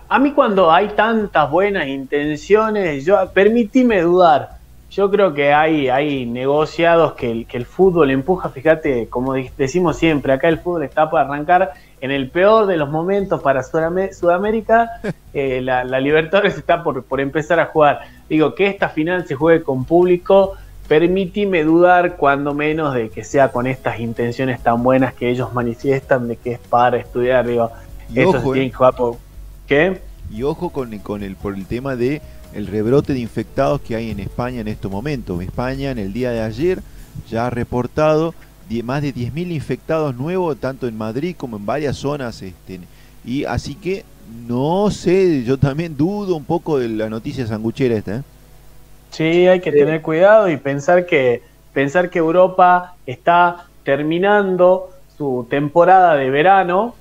a, 0.09 0.19
mí 0.19 0.33
cuando 0.33 0.73
hay 0.73 0.89
tantas 0.89 1.51
buenas 1.51 1.87
intenciones, 1.87 3.05
yo 3.05 3.17
permitíme 3.33 4.01
dudar. 4.01 4.57
Yo 4.91 5.11
creo 5.11 5.35
que 5.35 5.53
hay, 5.53 5.89
hay 5.91 6.25
negociados 6.25 7.13
que 7.15 7.47
el 7.51 7.67
fútbol 7.67 8.11
empuja, 8.11 8.49
fíjate, 8.49 9.09
como 9.09 9.35
decimos 9.35 9.99
siempre, 9.99 10.33
acá 10.33 10.49
el 10.49 10.59
fútbol 10.59 10.85
está 10.85 11.11
para 11.11 11.27
arrancar 11.27 11.73
en 12.01 12.11
el 12.11 12.31
peor 12.31 12.67
de 12.67 12.77
los 12.77 12.91
momentos 12.91 13.43
para 13.43 13.63
Sudamérica, 13.63 15.01
eh, 15.35 15.61
la, 15.63 15.85
la, 15.85 16.01
Libertadores 16.01 16.57
está 16.57 16.83
por, 16.83 17.05
por, 17.05 17.21
empezar 17.21 17.61
a 17.61 17.67
jugar. 17.67 18.01
Digo, 18.29 18.55
que 18.55 18.67
esta 18.67 18.89
final 18.89 19.27
se 19.27 19.35
juegue 19.35 19.63
con 19.63 19.85
público, 19.85 20.55
permítime 20.89 21.65
dudar 21.65 22.17
cuando 22.17 22.55
menos 22.55 22.95
de 22.95 23.09
que 23.09 23.25
sea 23.25 23.51
con 23.51 23.67
estas 23.67 23.99
intenciones 24.01 24.63
tan 24.63 24.83
buenas 24.83 25.15
que 25.15 25.31
ellos 25.31 25.53
manifiestan 25.53 26.29
de 26.29 26.37
que 26.37 26.53
es 26.53 26.59
para 26.59 26.99
estudiar. 26.99 27.47
Digo, 27.47 27.71
y 28.13 28.21
eso 28.21 28.31
ojo, 28.31 28.55
eh. 28.55 28.73
¿Qué? 29.67 30.01
Y 30.31 30.43
ojo 30.43 30.71
con, 30.71 30.97
con 30.99 31.23
el, 31.23 31.37
por 31.37 31.55
el 31.55 31.67
tema 31.67 31.97
de 31.97 32.21
el 32.53 32.67
rebrote 32.67 33.13
de 33.13 33.19
infectados 33.19 33.81
que 33.81 33.97
hay 33.97 34.11
en 34.11 34.21
España 34.21 34.61
en 34.61 34.69
estos 34.69 34.91
momentos. 34.91 35.43
España 35.43 35.91
en 35.91 35.99
el 35.99 36.13
día 36.13 36.31
de 36.31 36.41
ayer 36.41 36.81
ya 37.29 37.47
ha 37.47 37.51
reportado 37.51 38.35
más 38.83 39.03
de 39.03 39.15
10.000 39.15 39.53
infectados 39.53 40.17
nuevos, 40.17 40.57
tanto 40.59 40.87
en 40.87 40.97
Madrid 40.97 41.35
como 41.37 41.57
en 41.57 41.67
varias 41.67 41.97
zonas. 41.97 42.43
Este, 42.43 42.81
y 43.25 43.45
así 43.45 43.75
que 43.75 44.05
no 44.49 44.91
sé, 44.91 45.45
yo 45.45 45.57
también 45.57 45.97
dudo 45.97 46.37
un 46.37 46.45
poco 46.45 46.79
de 46.79 46.89
la 46.89 47.09
noticia 47.09 47.47
sanguchera 47.47 47.97
esta. 47.97 48.17
¿eh? 48.17 48.23
Sí, 49.11 49.47
hay 49.47 49.61
que 49.61 49.73
tener 49.73 50.03
cuidado 50.03 50.49
y 50.49 50.57
pensar 50.57 51.07
que, 51.07 51.43
pensar 51.73 52.11
que 52.11 52.19
Europa 52.19 52.95
está 53.07 53.67
terminando 53.85 54.91
su 55.17 55.47
temporada 55.49 56.15
de 56.15 56.29
verano, 56.31 56.95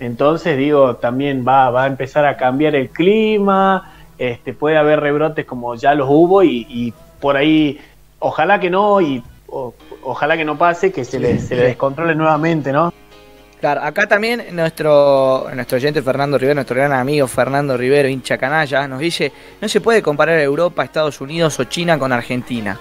entonces 0.00 0.56
digo, 0.56 0.96
también 0.96 1.44
va, 1.46 1.70
va 1.70 1.84
a 1.84 1.86
empezar 1.86 2.24
a 2.24 2.36
cambiar 2.36 2.74
el 2.74 2.88
clima, 2.88 3.92
este, 4.18 4.52
puede 4.52 4.76
haber 4.76 5.00
rebrotes 5.00 5.44
como 5.44 5.74
ya 5.74 5.94
los 5.94 6.08
hubo 6.10 6.42
y, 6.42 6.92
por 7.20 7.36
ahí, 7.36 7.78
ojalá 8.18 8.58
que 8.58 8.70
no, 8.70 9.00
y 9.00 9.22
ojalá 10.02 10.36
que 10.36 10.44
no 10.44 10.56
pase, 10.58 10.92
que 10.92 11.04
se 11.04 11.18
le, 11.18 11.38
se 11.38 11.56
le 11.56 11.62
descontrole 11.64 12.14
nuevamente, 12.14 12.72
¿no? 12.72 12.92
Claro, 13.60 13.82
acá 13.84 14.08
también 14.08 14.44
nuestro, 14.50 15.46
nuestro 15.54 15.76
oyente 15.76 16.02
Fernando 16.02 16.36
Rivero, 16.36 16.56
nuestro 16.56 16.74
gran 16.74 16.92
amigo 16.92 17.28
Fernando 17.28 17.76
Rivero, 17.76 18.08
hincha 18.08 18.36
canalla, 18.36 18.88
nos 18.88 18.98
dice, 18.98 19.30
no 19.60 19.68
se 19.68 19.80
puede 19.80 20.02
comparar 20.02 20.40
Europa, 20.40 20.82
Estados 20.82 21.20
Unidos 21.20 21.60
o 21.60 21.64
China 21.64 21.96
con 21.96 22.12
Argentina. 22.12 22.76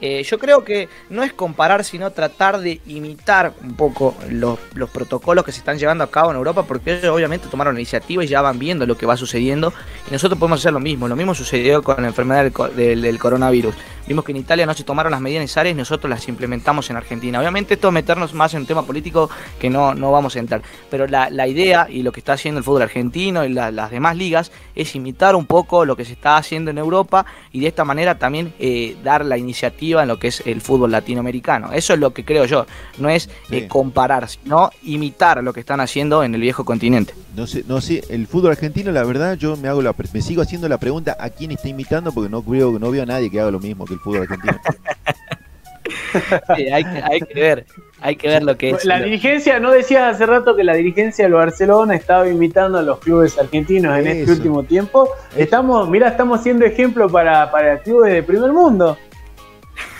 Eh, 0.00 0.22
yo 0.22 0.38
creo 0.38 0.64
que 0.64 0.88
no 1.10 1.24
es 1.24 1.32
comparar, 1.32 1.84
sino 1.84 2.10
tratar 2.12 2.60
de 2.60 2.80
imitar 2.86 3.52
un 3.62 3.74
poco 3.74 4.14
los, 4.30 4.58
protocolos 4.92 5.44
que 5.44 5.52
se 5.52 5.58
están 5.58 5.78
llevando 5.78 6.04
a 6.04 6.10
cabo 6.10 6.30
en 6.30 6.36
Europa, 6.36 6.62
porque 6.62 6.98
ellos 6.98 7.14
obviamente 7.14 7.48
tomaron 7.48 7.74
la 7.74 7.80
iniciativa 7.80 8.22
y 8.22 8.28
ya 8.28 8.40
van 8.40 8.58
viendo 8.58 8.86
lo 8.86 8.96
que 8.96 9.06
va 9.06 9.16
sucediendo, 9.16 9.72
y 10.08 10.12
nosotros 10.12 10.38
podemos 10.38 10.60
hacer 10.60 10.72
lo 10.72 10.80
mismo. 10.80 11.08
Lo 11.08 11.16
mismo 11.16 11.34
sucedió 11.34 11.82
con 11.82 12.00
la 12.00 12.08
enfermedad 12.08 12.44
del, 12.44 13.18
coronavirus. 13.18 13.74
Vimos 14.06 14.24
que 14.24 14.32
en 14.32 14.38
Italia 14.38 14.64
no 14.64 14.72
se 14.72 14.84
tomaron 14.84 15.12
las 15.12 15.20
medidas 15.20 15.42
necesarias 15.42 15.74
y 15.74 15.76
nosotros 15.76 16.08
las 16.08 16.26
implementamos 16.28 16.88
en 16.88 16.96
Argentina. 16.96 17.40
Obviamente 17.40 17.74
esto 17.74 17.88
es 17.88 17.94
meternos 17.94 18.32
más 18.32 18.54
en 18.54 18.60
un 18.60 18.66
tema 18.66 18.84
político 18.84 19.28
que 19.58 19.68
no, 19.68 19.94
no 19.94 20.12
vamos 20.12 20.34
a 20.36 20.38
entrar, 20.38 20.62
pero 20.90 21.06
la, 21.06 21.28
idea 21.48 21.88
y 21.90 22.02
lo 22.02 22.12
que 22.12 22.20
está 22.20 22.34
haciendo 22.34 22.58
el 22.58 22.64
fútbol 22.64 22.82
argentino 22.82 23.44
y 23.44 23.48
las 23.50 23.90
demás 23.90 24.16
ligas 24.16 24.52
es 24.74 24.94
imitar 24.94 25.34
un 25.34 25.46
poco 25.46 25.84
lo 25.84 25.96
que 25.96 26.04
se 26.04 26.12
está 26.12 26.36
haciendo 26.36 26.70
en 26.70 26.78
Europa 26.78 27.26
y 27.52 27.60
de 27.60 27.68
esta 27.68 27.84
manera 27.84 28.18
también 28.18 28.54
eh, 28.58 28.96
dar 29.02 29.24
la 29.24 29.36
iniciativa 29.38 29.87
en 29.96 30.08
lo 30.08 30.18
que 30.18 30.28
es 30.28 30.42
el 30.46 30.60
fútbol 30.60 30.90
latinoamericano. 30.90 31.72
Eso 31.72 31.94
es 31.94 32.00
lo 32.00 32.12
que 32.12 32.24
creo 32.24 32.44
yo. 32.44 32.66
No 32.98 33.08
es 33.08 33.28
eh, 33.50 33.66
comparar, 33.68 34.28
sino 34.28 34.70
imitar 34.82 35.42
lo 35.42 35.52
que 35.52 35.60
están 35.60 35.80
haciendo 35.80 36.22
en 36.22 36.34
el 36.34 36.40
viejo 36.40 36.64
continente. 36.64 37.14
No 37.34 37.46
sé, 37.46 37.64
no 37.66 37.80
sé, 37.80 38.02
el 38.10 38.26
fútbol 38.26 38.52
argentino, 38.52 38.92
la 38.92 39.04
verdad, 39.04 39.36
yo 39.36 39.56
me 39.56 39.68
hago 39.68 39.82
la, 39.82 39.94
me 40.12 40.22
sigo 40.22 40.42
haciendo 40.42 40.68
la 40.68 40.78
pregunta 40.78 41.16
a 41.18 41.30
quién 41.30 41.52
está 41.52 41.68
imitando 41.68 42.12
porque 42.12 42.28
no 42.28 42.42
veo, 42.42 42.78
no 42.78 42.90
veo 42.90 43.02
a 43.02 43.06
nadie 43.06 43.30
que 43.30 43.40
haga 43.40 43.50
lo 43.50 43.60
mismo 43.60 43.84
que 43.84 43.94
el 43.94 44.00
fútbol 44.00 44.22
argentino. 44.22 44.60
hay, 46.48 47.20
que 47.20 47.40
ver, 47.40 47.66
hay 48.00 48.16
que 48.16 48.28
ver 48.28 48.42
lo 48.42 48.56
que 48.56 48.70
es. 48.70 48.84
La 48.84 49.00
dirigencia, 49.00 49.58
¿no 49.58 49.70
decías 49.70 50.14
hace 50.14 50.26
rato 50.26 50.56
que 50.56 50.64
la 50.64 50.74
dirigencia 50.74 51.24
del 51.24 51.34
Barcelona 51.34 51.94
estaba 51.94 52.28
imitando 52.28 52.78
a 52.78 52.82
los 52.82 52.98
clubes 52.98 53.38
argentinos 53.38 53.98
en 53.98 54.06
este 54.06 54.32
último 54.32 54.62
tiempo? 54.62 55.08
Estamos, 55.36 55.88
mira, 55.88 56.08
estamos 56.08 56.42
siendo 56.42 56.64
ejemplo 56.64 57.08
para, 57.08 57.50
para 57.50 57.78
clubes 57.78 58.12
de 58.12 58.22
primer 58.22 58.52
mundo. 58.52 58.96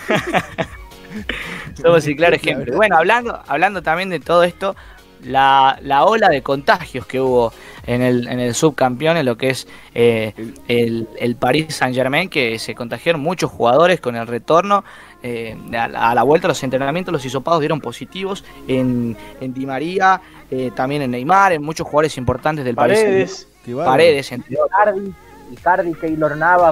Somos 1.81 2.05
el 2.07 2.15
claro 2.15 2.35
ejemplo. 2.35 2.75
Bueno, 2.75 2.97
hablando, 2.97 3.41
hablando 3.47 3.81
también 3.81 4.09
de 4.09 4.19
todo 4.19 4.43
esto, 4.43 4.75
la, 5.23 6.03
ola 6.05 6.29
de 6.29 6.41
contagios 6.41 7.05
que 7.05 7.19
hubo 7.19 7.51
en 7.85 8.01
el, 8.01 8.27
en 8.27 8.39
el 8.39 8.53
subcampeón, 8.53 9.17
en 9.17 9.25
lo 9.25 9.37
que 9.37 9.49
es 9.49 9.67
eh, 9.93 10.33
el, 10.67 11.07
el 11.17 11.35
Paris 11.35 11.75
Saint 11.75 11.95
Germain, 11.95 12.29
que 12.29 12.59
se 12.59 12.75
contagiaron 12.75 13.21
muchos 13.21 13.49
jugadores 13.51 13.99
con 13.99 14.15
el 14.15 14.27
retorno. 14.27 14.83
Eh, 15.21 15.57
a, 15.77 16.15
la 16.15 16.23
vuelta 16.23 16.47
los 16.47 16.63
entrenamientos, 16.63 17.11
los 17.11 17.25
hisopados 17.25 17.59
dieron 17.59 17.81
positivos 17.81 18.45
en, 18.67 19.17
en 19.41 19.53
Di 19.53 19.65
María, 19.65 20.21
eh, 20.49 20.71
también 20.75 21.01
en 21.01 21.11
Neymar, 21.11 21.53
en 21.53 21.63
muchos 21.63 21.85
jugadores 21.85 22.17
importantes 22.17 22.63
del 22.63 22.75
Paredes, 22.75 23.47
Paris. 23.65 23.85
Paredes, 23.85 24.31
entre 24.31 24.53
Icardi, 24.53 25.13
Icardi, 25.51 25.93
Keylor 25.93 26.37
Nava, 26.37 26.71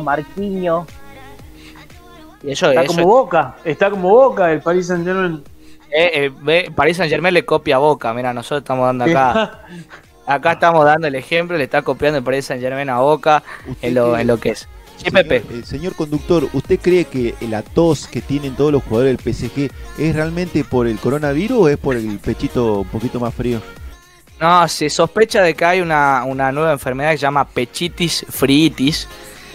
Está 2.43 2.85
como 2.85 3.05
Boca, 3.05 3.55
está 3.63 3.89
como 3.89 4.09
Boca 4.09 4.51
el 4.51 4.61
Paris 4.61 4.87
Saint 4.87 5.05
Germain. 5.05 5.43
Eh, 5.89 6.31
eh, 6.47 6.71
Paris 6.75 6.97
Saint 6.97 7.09
Germain 7.09 7.33
le 7.33 7.45
copia 7.45 7.75
a 7.75 7.79
Boca, 7.79 8.13
mira, 8.13 8.33
nosotros 8.33 8.59
estamos 8.59 8.85
dando 8.85 9.05
acá. 9.05 9.61
acá 10.25 10.51
estamos 10.53 10.85
dando 10.85 11.07
el 11.07 11.15
ejemplo, 11.15 11.57
le 11.57 11.63
está 11.63 11.81
copiando 11.81 12.19
el 12.19 12.23
Paris 12.23 12.45
Saint 12.45 12.61
Germain 12.61 12.89
a 12.89 12.99
Boca 12.99 13.43
en 13.81 13.93
lo, 13.95 14.17
en 14.17 14.27
lo 14.27 14.37
que 14.37 14.49
es. 14.49 14.67
Sí, 14.97 15.11
Pepe. 15.11 15.43
Eh, 15.49 15.61
señor 15.63 15.95
conductor, 15.95 16.47
¿usted 16.53 16.79
cree 16.79 17.05
que 17.05 17.35
la 17.41 17.61
tos 17.61 18.07
que 18.07 18.21
tienen 18.21 18.55
todos 18.55 18.71
los 18.71 18.83
jugadores 18.83 19.17
del 19.17 19.33
PSG 19.33 19.71
es 19.99 20.15
realmente 20.15 20.63
por 20.63 20.87
el 20.87 20.97
coronavirus 20.97 21.57
o 21.57 21.69
es 21.69 21.77
por 21.77 21.95
el 21.95 22.19
pechito 22.19 22.79
un 22.79 22.87
poquito 22.87 23.19
más 23.19 23.33
frío? 23.33 23.61
No, 24.39 24.67
se 24.67 24.89
sospecha 24.89 25.41
de 25.41 25.55
que 25.55 25.65
hay 25.65 25.81
una, 25.81 26.23
una 26.25 26.51
nueva 26.51 26.71
enfermedad 26.71 27.11
que 27.11 27.17
se 27.17 27.23
llama 27.23 27.47
pechitis 27.47 28.25
friitis, 28.29 29.07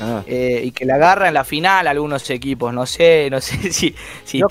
Ah. 0.03 0.23
Eh, 0.27 0.63
y 0.65 0.73
que 0.73 0.85
la 0.85 0.97
agarra 0.97 1.29
en 1.29 1.35
la 1.35 1.45
final 1.45 1.87
algunos 1.87 2.29
equipos. 2.31 2.75
No 2.75 2.87
sé, 2.87 3.29
no 3.31 3.41
sé 3.41 3.73
si, 3.73 3.95
si 4.25 4.43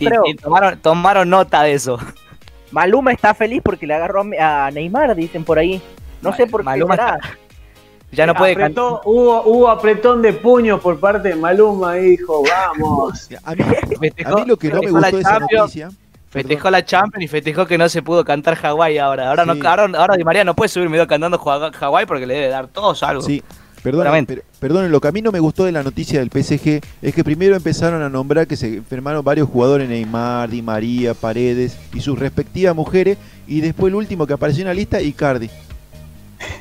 tomaron, 0.81 1.29
nota 1.29 1.63
de 1.63 1.73
eso. 1.73 1.99
Maluma 2.71 3.11
está 3.11 3.33
feliz 3.33 3.61
porque 3.63 3.85
le 3.85 3.93
agarró 3.93 4.23
a 4.39 4.71
Neymar, 4.71 5.15
dicen 5.15 5.43
por 5.43 5.59
ahí. 5.59 5.81
No 6.21 6.33
sé 6.33 6.47
por 6.47 6.63
Maluma 6.63 6.95
qué 6.95 8.15
Ya 8.15 8.25
no 8.25 8.33
puede 8.33 8.53
Apretó, 8.53 9.01
hubo, 9.03 9.43
hubo, 9.43 9.69
apretón 9.69 10.21
de 10.21 10.33
puños 10.33 10.79
por 10.79 10.99
parte 10.99 11.29
de 11.29 11.35
Maluma, 11.35 11.95
dijo, 11.95 12.43
vamos. 12.43 13.29
A 13.43 13.55
mí, 13.55 13.63
lo 14.45 14.55
que 14.55 14.69
no 14.69 14.81
me 14.81 14.91
gustó 14.91 15.15
de 15.15 15.21
esa 15.21 15.39
noticia... 15.39 15.89
Festejó 16.31 16.69
la 16.69 16.85
Champions 16.85 17.25
y 17.25 17.27
festejó 17.27 17.65
que 17.65 17.77
no 17.77 17.89
se 17.89 18.01
pudo 18.01 18.23
cantar 18.23 18.55
Hawái 18.55 18.97
ahora. 18.97 19.27
Ahora, 19.27 19.43
no, 19.43 19.51
ahora, 19.67 19.89
ahora 19.97 20.15
Di 20.15 20.23
María 20.23 20.45
no 20.45 20.55
puede 20.55 20.69
subir 20.69 20.87
video 20.87 21.05
cantando 21.05 21.37
Hawái 21.37 22.05
porque 22.05 22.25
le 22.25 22.35
debe 22.35 22.47
dar 22.47 22.69
todos 22.69 23.03
algo. 23.03 23.21
Sí, 23.21 23.43
Perdón, 23.83 24.91
lo 24.91 25.01
que 25.01 25.07
a 25.07 25.11
mí 25.11 25.21
no 25.21 25.31
me 25.31 25.39
gustó 25.39 25.65
de 25.65 25.71
la 25.71 25.81
noticia 25.81 26.19
del 26.19 26.29
PSG 26.29 26.81
es 27.01 27.15
que 27.15 27.23
primero 27.23 27.55
empezaron 27.55 28.01
a 28.03 28.09
nombrar 28.09 28.45
que 28.45 28.55
se 28.55 28.75
enfermaron 28.77 29.23
varios 29.23 29.49
jugadores, 29.49 29.89
Neymar, 29.89 30.49
Di 30.49 30.61
María, 30.61 31.13
Paredes 31.13 31.77
y 31.93 32.01
sus 32.01 32.19
respectivas 32.19 32.75
mujeres, 32.75 33.17
y 33.47 33.61
después 33.61 33.91
el 33.91 33.95
último 33.95 34.27
que 34.27 34.33
apareció 34.33 34.61
en 34.61 34.67
la 34.67 34.73
lista, 34.73 35.01
Icardi. 35.01 35.49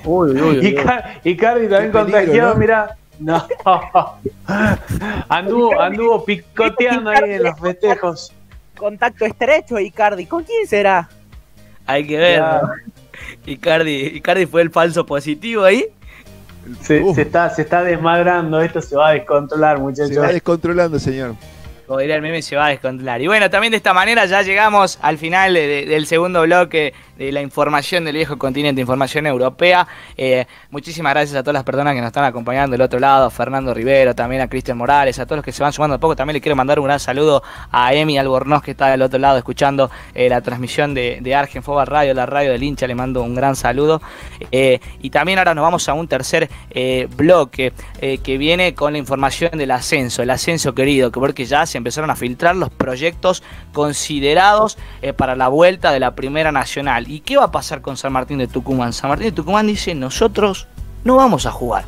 Uy, 0.05 0.31
uy, 0.31 0.59
uy, 0.59 0.77
Icardi 1.25 1.69
también 1.69 1.93
contagiado, 1.93 2.57
mira. 2.57 2.97
No. 3.19 3.47
anduvo, 5.29 5.79
anduvo 5.79 6.25
picoteando 6.25 7.11
ahí 7.11 7.33
en 7.33 7.43
los 7.43 7.61
festejos. 7.61 8.33
Contacto 8.77 9.27
estrecho, 9.27 9.79
Icardi. 9.79 10.25
¿Con 10.25 10.43
quién 10.43 10.67
será? 10.67 11.07
Hay 11.87 12.07
que 12.07 12.17
ver. 12.17 12.43
Icardi, 13.45 14.07
Icardi 14.17 14.47
fue 14.47 14.63
el 14.63 14.71
falso 14.71 15.05
positivo 15.05 15.65
ahí. 15.65 15.85
Se, 16.83 17.23
está, 17.23 17.51
se 17.51 17.63
está 17.63 17.83
desmadrando, 17.83 18.61
esto 18.61 18.81
se 18.81 18.97
va 18.97 19.09
a 19.09 19.13
descontrolar, 19.13 19.79
muchachos. 19.79 20.15
Se 20.15 20.21
va 20.21 20.29
descontrolando, 20.29 20.99
señor. 20.99 21.35
Como 21.87 21.99
diría 21.99 22.17
el 22.17 22.23
meme, 22.23 22.41
se 22.41 22.55
va 22.55 22.67
a 22.67 22.69
descontrolar. 22.69 23.21
Y 23.21 23.27
bueno, 23.27 23.51
también 23.51 23.73
de 23.73 23.77
esta 23.77 23.93
manera 23.93 24.25
ya 24.27 24.43
llegamos 24.43 24.99
al 25.03 25.19
final 25.19 25.55
del 25.55 26.07
segundo 26.07 26.43
bloque 26.43 26.95
de 27.21 27.33
la 27.33 27.43
información 27.43 28.03
del 28.03 28.17
viejo 28.17 28.39
continente, 28.39 28.81
información 28.81 29.27
europea. 29.27 29.87
Eh, 30.17 30.47
muchísimas 30.71 31.13
gracias 31.13 31.37
a 31.37 31.43
todas 31.43 31.53
las 31.53 31.65
personas 31.65 31.93
que 31.93 32.01
nos 32.01 32.07
están 32.07 32.25
acompañando 32.25 32.73
del 32.73 32.81
otro 32.81 32.99
lado, 32.99 33.27
a 33.27 33.31
Fernando 33.31 33.75
Rivero, 33.75 34.15
también 34.15 34.41
a 34.41 34.49
Cristian 34.49 34.79
Morales, 34.79 35.19
a 35.19 35.27
todos 35.27 35.37
los 35.37 35.45
que 35.45 35.53
se 35.53 35.63
van 35.63 35.71
sumando 35.71 35.97
a 35.97 36.01
poco. 36.01 36.17
También 36.17 36.33
le 36.33 36.41
quiero 36.41 36.57
mandar 36.57 36.79
un 36.79 36.87
gran 36.87 36.99
saludo 36.99 37.43
a 37.71 37.93
Emi 37.93 38.17
Albornoz, 38.17 38.63
que 38.63 38.71
está 38.71 38.89
del 38.89 39.03
otro 39.03 39.19
lado 39.19 39.37
escuchando 39.37 39.91
eh, 40.15 40.31
la 40.31 40.41
transmisión 40.41 40.95
de, 40.95 41.19
de 41.21 41.35
Argen 41.35 41.63
Foba 41.63 41.85
Radio, 41.85 42.15
la 42.15 42.25
radio 42.25 42.53
del 42.53 42.63
hincha. 42.63 42.87
Le 42.87 42.95
mando 42.95 43.23
un 43.23 43.35
gran 43.35 43.55
saludo. 43.55 44.01
Eh, 44.51 44.81
y 45.03 45.11
también 45.11 45.39
ahora 45.41 45.55
nos 45.55 45.63
vamos 45.63 45.87
a 45.91 45.93
un 45.93 46.09
tercer 46.09 46.49
bloque 47.17 47.75
que 48.01 48.39
viene 48.39 48.75
con 48.75 48.93
la 48.93 48.99
información 48.99 49.51
del 49.59 49.73
ascenso, 49.73 50.23
el 50.23 50.31
ascenso 50.31 50.75
querido, 50.75 51.11
porque 51.11 51.45
ya 51.45 51.67
se 51.67 51.77
empezaron 51.77 52.09
a 52.09 52.17
filtrar 52.17 52.57
los 52.57 52.71
proyectos 52.71 53.43
considerados 53.73 54.79
para 55.17 55.37
la 55.37 55.49
vuelta 55.49 55.93
de 55.93 56.01
la 56.01 56.15
Primera 56.15 56.51
Nacional. 56.53 57.10
¿Y 57.11 57.23
qué 57.23 57.37
va 57.37 57.47
a 57.47 57.51
pasar 57.51 57.83
con 57.83 57.97
San 57.97 58.13
Martín 58.13 58.39
de 58.39 58.47
Tucumán? 58.47 58.93
San 58.93 59.11
Martín 59.11 59.31
de 59.31 59.33
Tucumán 59.33 59.67
dice, 59.67 59.97
nosotros 59.97 60.69
no 61.03 61.17
vamos 61.17 61.45
a 61.45 61.51
jugar. 61.51 61.85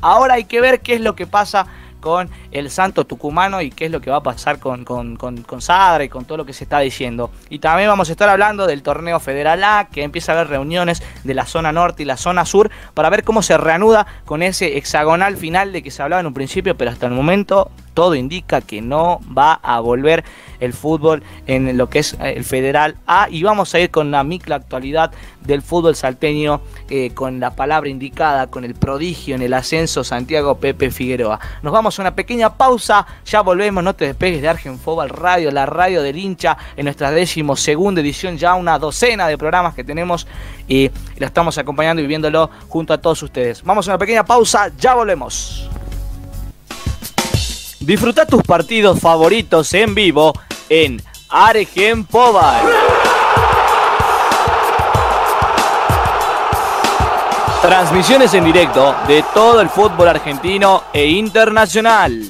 Ahora 0.00 0.34
hay 0.34 0.44
que 0.44 0.60
ver 0.60 0.80
qué 0.80 0.94
es 0.94 1.00
lo 1.00 1.14
que 1.14 1.24
pasa 1.24 1.68
con 2.00 2.28
el 2.50 2.68
Santo 2.68 3.06
Tucumano 3.06 3.62
y 3.62 3.70
qué 3.70 3.84
es 3.84 3.92
lo 3.92 4.00
que 4.00 4.10
va 4.10 4.16
a 4.16 4.22
pasar 4.24 4.58
con, 4.58 4.84
con, 4.84 5.14
con, 5.16 5.62
Sadra 5.62 6.02
y 6.02 6.08
con 6.08 6.24
todo 6.24 6.38
lo 6.38 6.46
que 6.46 6.52
se 6.52 6.64
está 6.64 6.80
diciendo. 6.80 7.30
Y 7.48 7.60
también 7.60 7.88
vamos 7.88 8.08
a 8.08 8.12
estar 8.12 8.28
hablando 8.28 8.66
del 8.66 8.82
torneo 8.82 9.20
Federal 9.20 9.62
A, 9.62 9.86
que 9.88 10.02
empieza 10.02 10.32
a 10.32 10.34
haber 10.34 10.48
reuniones 10.48 11.00
de 11.22 11.34
la 11.34 11.46
zona 11.46 11.70
norte 11.70 12.02
y 12.02 12.06
la 12.06 12.16
zona 12.16 12.44
sur 12.44 12.68
para 12.92 13.08
ver 13.08 13.22
cómo 13.22 13.42
se 13.42 13.56
reanuda 13.56 14.04
con 14.24 14.42
ese 14.42 14.78
hexagonal 14.78 15.36
final 15.36 15.70
de 15.70 15.84
que 15.84 15.92
se 15.92 16.02
hablaba 16.02 16.18
en 16.18 16.26
un 16.26 16.34
principio, 16.34 16.76
pero 16.76 16.90
hasta 16.90 17.06
el 17.06 17.12
momento 17.12 17.70
todo 17.96 18.14
indica 18.14 18.60
que 18.60 18.82
no 18.82 19.20
va 19.36 19.54
a 19.54 19.80
volver 19.80 20.22
el 20.60 20.74
fútbol 20.74 21.22
en 21.46 21.78
lo 21.78 21.88
que 21.88 22.00
es 22.00 22.12
eh, 22.20 22.34
el 22.36 22.44
Federal 22.44 22.96
A 23.06 23.28
y 23.30 23.42
vamos 23.42 23.74
a 23.74 23.80
ir 23.80 23.90
con 23.90 24.10
la 24.10 24.22
micla 24.22 24.56
actualidad 24.56 25.12
del 25.40 25.62
fútbol 25.62 25.96
salteño 25.96 26.60
eh, 26.90 27.12
con 27.14 27.40
la 27.40 27.56
palabra 27.56 27.88
indicada, 27.88 28.48
con 28.48 28.64
el 28.64 28.74
prodigio 28.74 29.34
en 29.34 29.40
el 29.40 29.54
ascenso 29.54 30.04
Santiago 30.04 30.56
Pepe 30.56 30.90
Figueroa. 30.90 31.40
Nos 31.62 31.72
vamos 31.72 31.98
a 31.98 32.02
una 32.02 32.14
pequeña 32.14 32.54
pausa, 32.54 33.06
ya 33.24 33.40
volvemos, 33.40 33.82
no 33.82 33.94
te 33.94 34.04
despegues 34.04 34.42
de 34.42 34.48
Argenfobal 34.48 35.08
Radio, 35.08 35.50
la 35.50 35.64
radio 35.64 36.02
del 36.02 36.18
hincha 36.18 36.58
en 36.76 36.84
nuestra 36.84 37.10
décimo 37.10 37.56
segunda 37.56 38.02
edición, 38.02 38.36
ya 38.36 38.56
una 38.56 38.78
docena 38.78 39.26
de 39.26 39.38
programas 39.38 39.74
que 39.74 39.84
tenemos 39.84 40.26
y 40.68 40.90
lo 41.16 41.24
estamos 41.24 41.56
acompañando 41.56 42.02
y 42.02 42.06
viéndolo 42.06 42.50
junto 42.68 42.92
a 42.92 42.98
todos 42.98 43.22
ustedes. 43.22 43.62
Vamos 43.62 43.88
a 43.88 43.92
una 43.92 43.98
pequeña 43.98 44.24
pausa, 44.24 44.70
ya 44.76 44.94
volvemos. 44.94 45.70
Disfruta 47.86 48.26
tus 48.26 48.42
partidos 48.42 48.98
favoritos 48.98 49.72
en 49.72 49.94
vivo 49.94 50.32
en 50.68 51.00
Argen 51.28 52.04
Transmisiones 57.62 58.34
en 58.34 58.44
directo 58.44 58.96
de 59.06 59.24
todo 59.32 59.60
el 59.60 59.68
fútbol 59.68 60.08
argentino 60.08 60.82
e 60.92 61.06
internacional. 61.06 62.24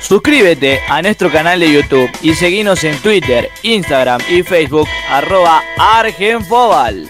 Suscríbete 0.00 0.80
a 0.88 1.00
nuestro 1.00 1.30
canal 1.30 1.60
de 1.60 1.72
YouTube 1.72 2.10
y 2.22 2.34
seguinos 2.34 2.82
en 2.82 2.98
Twitter, 2.98 3.50
Instagram 3.62 4.20
y 4.28 4.42
Facebook 4.42 4.88
arroba 5.08 5.62
Argenfobal. 5.78 7.08